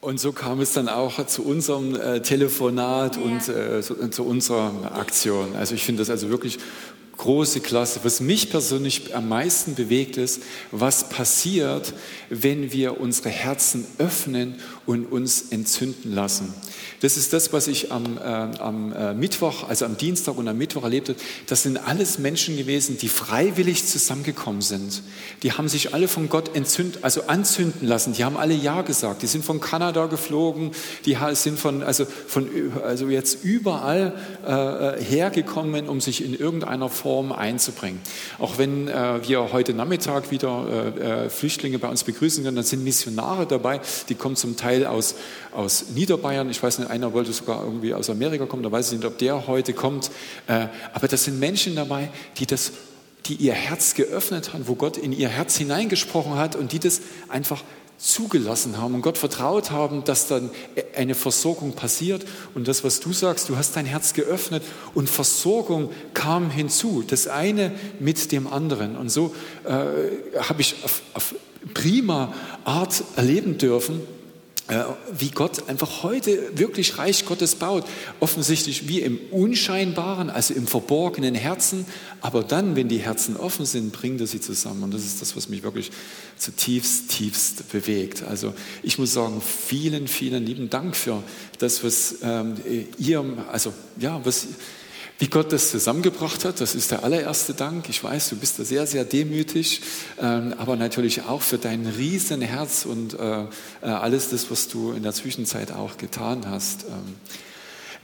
Und 0.00 0.20
so 0.20 0.30
kam 0.30 0.60
es 0.60 0.72
dann 0.72 0.88
auch 0.88 1.26
zu 1.26 1.42
unserem 1.42 1.96
äh, 1.96 2.22
Telefonat 2.22 3.16
ja. 3.16 3.22
und 3.22 3.48
äh, 3.48 3.82
zu, 3.82 4.08
zu, 4.10 4.22
unserer 4.22 4.72
Aktion. 4.94 5.56
Also 5.56 5.74
ich 5.74 5.84
finde 5.84 6.02
das 6.02 6.10
also 6.10 6.28
wirklich 6.28 6.60
große 7.16 7.60
Klasse. 7.60 8.00
Was 8.02 8.20
mich 8.20 8.50
persönlich 8.50 9.14
am 9.14 9.28
meisten 9.28 9.74
bewegt 9.74 10.16
ist, 10.16 10.42
was 10.70 11.08
passiert, 11.08 11.92
wenn 12.30 12.72
wir 12.72 13.00
unsere 13.00 13.28
Herzen 13.28 13.86
öffnen 13.98 14.56
und 14.86 15.06
uns 15.06 15.50
entzünden 15.50 16.14
lassen. 16.14 16.52
Das 17.00 17.16
ist 17.16 17.32
das, 17.32 17.52
was 17.52 17.66
ich 17.68 17.92
am, 17.92 18.16
äh, 18.16 18.20
am 18.20 18.92
äh, 18.92 19.14
Mittwoch, 19.14 19.68
also 19.68 19.84
am 19.84 19.96
Dienstag 19.96 20.36
und 20.36 20.48
am 20.48 20.56
Mittwoch 20.56 20.84
erlebt 20.84 21.10
habe. 21.10 21.18
Das 21.46 21.62
sind 21.62 21.76
alles 21.76 22.18
Menschen 22.18 22.56
gewesen, 22.56 22.96
die 22.98 23.08
freiwillig 23.08 23.86
zusammengekommen 23.86 24.62
sind. 24.62 25.02
Die 25.42 25.52
haben 25.52 25.68
sich 25.68 25.94
alle 25.94 26.08
von 26.08 26.28
Gott 26.28 26.56
entzünden, 26.56 27.02
also 27.02 27.22
anzünden 27.26 27.86
lassen. 27.86 28.14
Die 28.14 28.24
haben 28.24 28.36
alle 28.36 28.54
Ja 28.54 28.82
gesagt. 28.82 29.22
Die 29.22 29.26
sind 29.26 29.44
von 29.44 29.60
Kanada 29.60 30.06
geflogen. 30.06 30.72
Die 31.04 31.16
sind 31.32 31.58
von, 31.58 31.82
also 31.82 32.04
von, 32.26 32.48
also 32.84 33.08
jetzt 33.08 33.44
überall 33.44 34.14
äh, 34.44 35.02
hergekommen, 35.02 35.88
um 35.88 36.00
sich 36.00 36.24
in 36.24 36.34
irgendeiner 36.34 36.88
Form 36.88 37.01
einzubringen. 37.04 38.00
Auch 38.38 38.58
wenn 38.58 38.88
äh, 38.88 39.26
wir 39.26 39.52
heute 39.52 39.74
Nachmittag 39.74 40.30
wieder 40.30 40.94
äh, 40.96 41.24
äh, 41.24 41.30
Flüchtlinge 41.30 41.78
bei 41.78 41.88
uns 41.88 42.04
begrüßen 42.04 42.44
können, 42.44 42.56
dann 42.56 42.64
sind 42.64 42.84
Missionare 42.84 43.46
dabei. 43.46 43.80
Die 44.08 44.14
kommen 44.14 44.36
zum 44.36 44.56
Teil 44.56 44.86
aus, 44.86 45.14
aus 45.52 45.86
Niederbayern. 45.94 46.50
Ich 46.50 46.62
weiß 46.62 46.78
nicht, 46.78 46.90
einer 46.90 47.12
wollte 47.12 47.32
sogar 47.32 47.64
irgendwie 47.64 47.94
aus 47.94 48.10
Amerika 48.10 48.46
kommen, 48.46 48.62
da 48.62 48.70
weiß 48.70 48.92
ich 48.92 48.98
nicht, 48.98 49.06
ob 49.06 49.18
der 49.18 49.46
heute 49.46 49.72
kommt. 49.72 50.10
Äh, 50.46 50.66
aber 50.92 51.08
das 51.08 51.24
sind 51.24 51.38
Menschen 51.38 51.76
dabei, 51.76 52.10
die 52.38 52.46
das 52.46 52.72
die 53.26 53.34
ihr 53.34 53.52
Herz 53.52 53.94
geöffnet 53.94 54.52
haben, 54.52 54.66
wo 54.66 54.74
Gott 54.74 54.96
in 54.96 55.12
ihr 55.12 55.28
Herz 55.28 55.56
hineingesprochen 55.56 56.34
hat 56.34 56.56
und 56.56 56.72
die 56.72 56.80
das 56.80 57.02
einfach 57.28 57.62
zugelassen 58.02 58.78
haben 58.78 58.94
und 58.94 59.02
Gott 59.02 59.16
vertraut 59.16 59.70
haben, 59.70 60.02
dass 60.02 60.26
dann 60.26 60.50
eine 60.96 61.14
Versorgung 61.14 61.72
passiert. 61.72 62.24
Und 62.54 62.66
das, 62.66 62.82
was 62.82 62.98
du 62.98 63.12
sagst, 63.12 63.48
du 63.48 63.56
hast 63.56 63.76
dein 63.76 63.86
Herz 63.86 64.12
geöffnet 64.12 64.64
und 64.94 65.08
Versorgung 65.08 65.90
kam 66.12 66.50
hinzu, 66.50 67.04
das 67.06 67.28
eine 67.28 67.72
mit 68.00 68.32
dem 68.32 68.48
anderen. 68.48 68.96
Und 68.96 69.10
so 69.10 69.34
äh, 69.64 70.40
habe 70.40 70.60
ich 70.60 70.76
auf, 70.84 71.02
auf 71.14 71.34
prima 71.74 72.34
Art 72.64 73.04
erleben 73.14 73.56
dürfen, 73.56 74.00
wie 75.12 75.30
Gott 75.30 75.68
einfach 75.68 76.02
heute 76.02 76.56
wirklich 76.56 76.96
Reich 76.96 77.26
Gottes 77.26 77.56
baut. 77.56 77.84
Offensichtlich 78.20 78.88
wie 78.88 79.00
im 79.00 79.18
Unscheinbaren, 79.30 80.30
also 80.30 80.54
im 80.54 80.66
verborgenen 80.66 81.34
Herzen. 81.34 81.84
Aber 82.20 82.42
dann, 82.42 82.76
wenn 82.76 82.88
die 82.88 82.98
Herzen 82.98 83.36
offen 83.36 83.66
sind, 83.66 83.92
bringt 83.92 84.20
er 84.20 84.26
sie 84.26 84.40
zusammen. 84.40 84.84
Und 84.84 84.94
das 84.94 85.04
ist 85.04 85.20
das, 85.20 85.36
was 85.36 85.48
mich 85.48 85.62
wirklich 85.62 85.90
zutiefst, 86.36 87.08
tiefst 87.10 87.70
bewegt. 87.70 88.22
Also 88.22 88.54
ich 88.82 88.98
muss 88.98 89.12
sagen, 89.12 89.42
vielen, 89.42 90.06
vielen 90.08 90.46
lieben 90.46 90.70
Dank 90.70 90.96
für 90.96 91.22
das, 91.58 91.82
was 91.82 92.16
ähm, 92.22 92.54
ihr, 92.98 93.24
also 93.50 93.72
ja, 93.98 94.20
was 94.24 94.46
wie 95.18 95.28
Gott 95.28 95.52
das 95.52 95.70
zusammengebracht 95.70 96.44
hat, 96.44 96.60
das 96.60 96.74
ist 96.74 96.90
der 96.90 97.04
allererste 97.04 97.54
Dank. 97.54 97.88
Ich 97.88 98.02
weiß, 98.02 98.30
du 98.30 98.36
bist 98.36 98.58
da 98.58 98.64
sehr, 98.64 98.86
sehr 98.86 99.04
demütig, 99.04 99.80
ähm, 100.20 100.54
aber 100.58 100.76
natürlich 100.76 101.22
auch 101.22 101.42
für 101.42 101.58
dein 101.58 101.86
Riesenherz 101.86 102.84
und 102.84 103.18
äh, 103.18 103.42
äh, 103.42 103.46
alles 103.82 104.30
das, 104.30 104.50
was 104.50 104.68
du 104.68 104.92
in 104.92 105.02
der 105.02 105.12
Zwischenzeit 105.12 105.72
auch 105.72 105.96
getan 105.96 106.48
hast. 106.48 106.84
Ähm, 106.84 107.14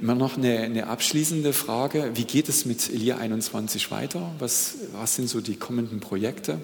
immer 0.01 0.15
noch 0.15 0.37
eine, 0.37 0.59
eine, 0.61 0.87
abschließende 0.87 1.53
Frage. 1.53 2.13
Wie 2.15 2.25
geht 2.25 2.49
es 2.49 2.65
mit 2.65 2.89
Elia 2.89 3.19
21 3.19 3.91
weiter? 3.91 4.31
Was, 4.39 4.75
was 4.93 5.17
sind 5.17 5.29
so 5.29 5.41
die 5.41 5.57
kommenden 5.57 6.01
Projekte? 6.01 6.59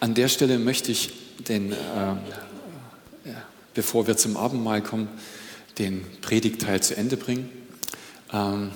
An 0.00 0.14
der 0.14 0.28
Stelle 0.28 0.58
möchte 0.58 0.92
ich 0.92 1.12
den, 1.46 1.72
äh, 1.72 1.76
bevor 3.74 4.06
wir 4.06 4.16
zum 4.16 4.38
Abendmahl 4.38 4.80
kommen, 4.80 5.08
den 5.78 6.06
Predigteil 6.22 6.82
zu 6.82 6.96
Ende 6.96 7.18
bringen. 7.18 7.50
Ähm, 8.32 8.70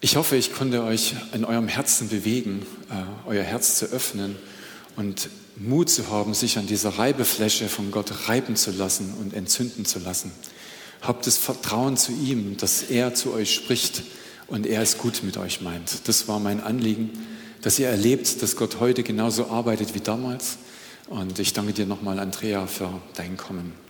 ich 0.00 0.16
hoffe, 0.16 0.36
ich 0.36 0.52
konnte 0.52 0.84
euch 0.84 1.14
in 1.32 1.44
eurem 1.44 1.68
Herzen 1.68 2.08
bewegen, 2.08 2.64
äh, 2.90 3.28
euer 3.28 3.42
Herz 3.42 3.78
zu 3.78 3.86
öffnen 3.86 4.36
und 4.96 5.28
Mut 5.56 5.90
zu 5.90 6.08
haben, 6.08 6.34
sich 6.34 6.56
an 6.56 6.66
dieser 6.66 6.90
Reibefläche 6.90 7.68
von 7.68 7.90
Gott 7.90 8.28
reiben 8.28 8.54
zu 8.54 8.70
lassen 8.70 9.14
und 9.20 9.34
entzünden 9.34 9.84
zu 9.84 9.98
lassen. 9.98 10.30
Habt 11.02 11.26
das 11.26 11.36
Vertrauen 11.36 11.96
zu 11.96 12.12
ihm, 12.12 12.56
dass 12.58 12.84
er 12.84 13.14
zu 13.14 13.32
euch 13.32 13.54
spricht 13.54 14.02
und 14.46 14.66
er 14.66 14.82
es 14.82 14.98
gut 14.98 15.22
mit 15.24 15.36
euch 15.36 15.60
meint. 15.60 16.08
Das 16.08 16.28
war 16.28 16.38
mein 16.38 16.60
Anliegen, 16.60 17.10
dass 17.62 17.78
ihr 17.78 17.88
erlebt, 17.88 18.40
dass 18.42 18.56
Gott 18.56 18.78
heute 18.78 19.02
genauso 19.02 19.48
arbeitet 19.48 19.94
wie 19.94 20.00
damals. 20.00 20.58
Und 21.08 21.38
ich 21.38 21.52
danke 21.52 21.72
dir 21.72 21.86
nochmal, 21.86 22.18
Andrea, 22.18 22.66
für 22.66 23.00
dein 23.14 23.36
Kommen. 23.36 23.87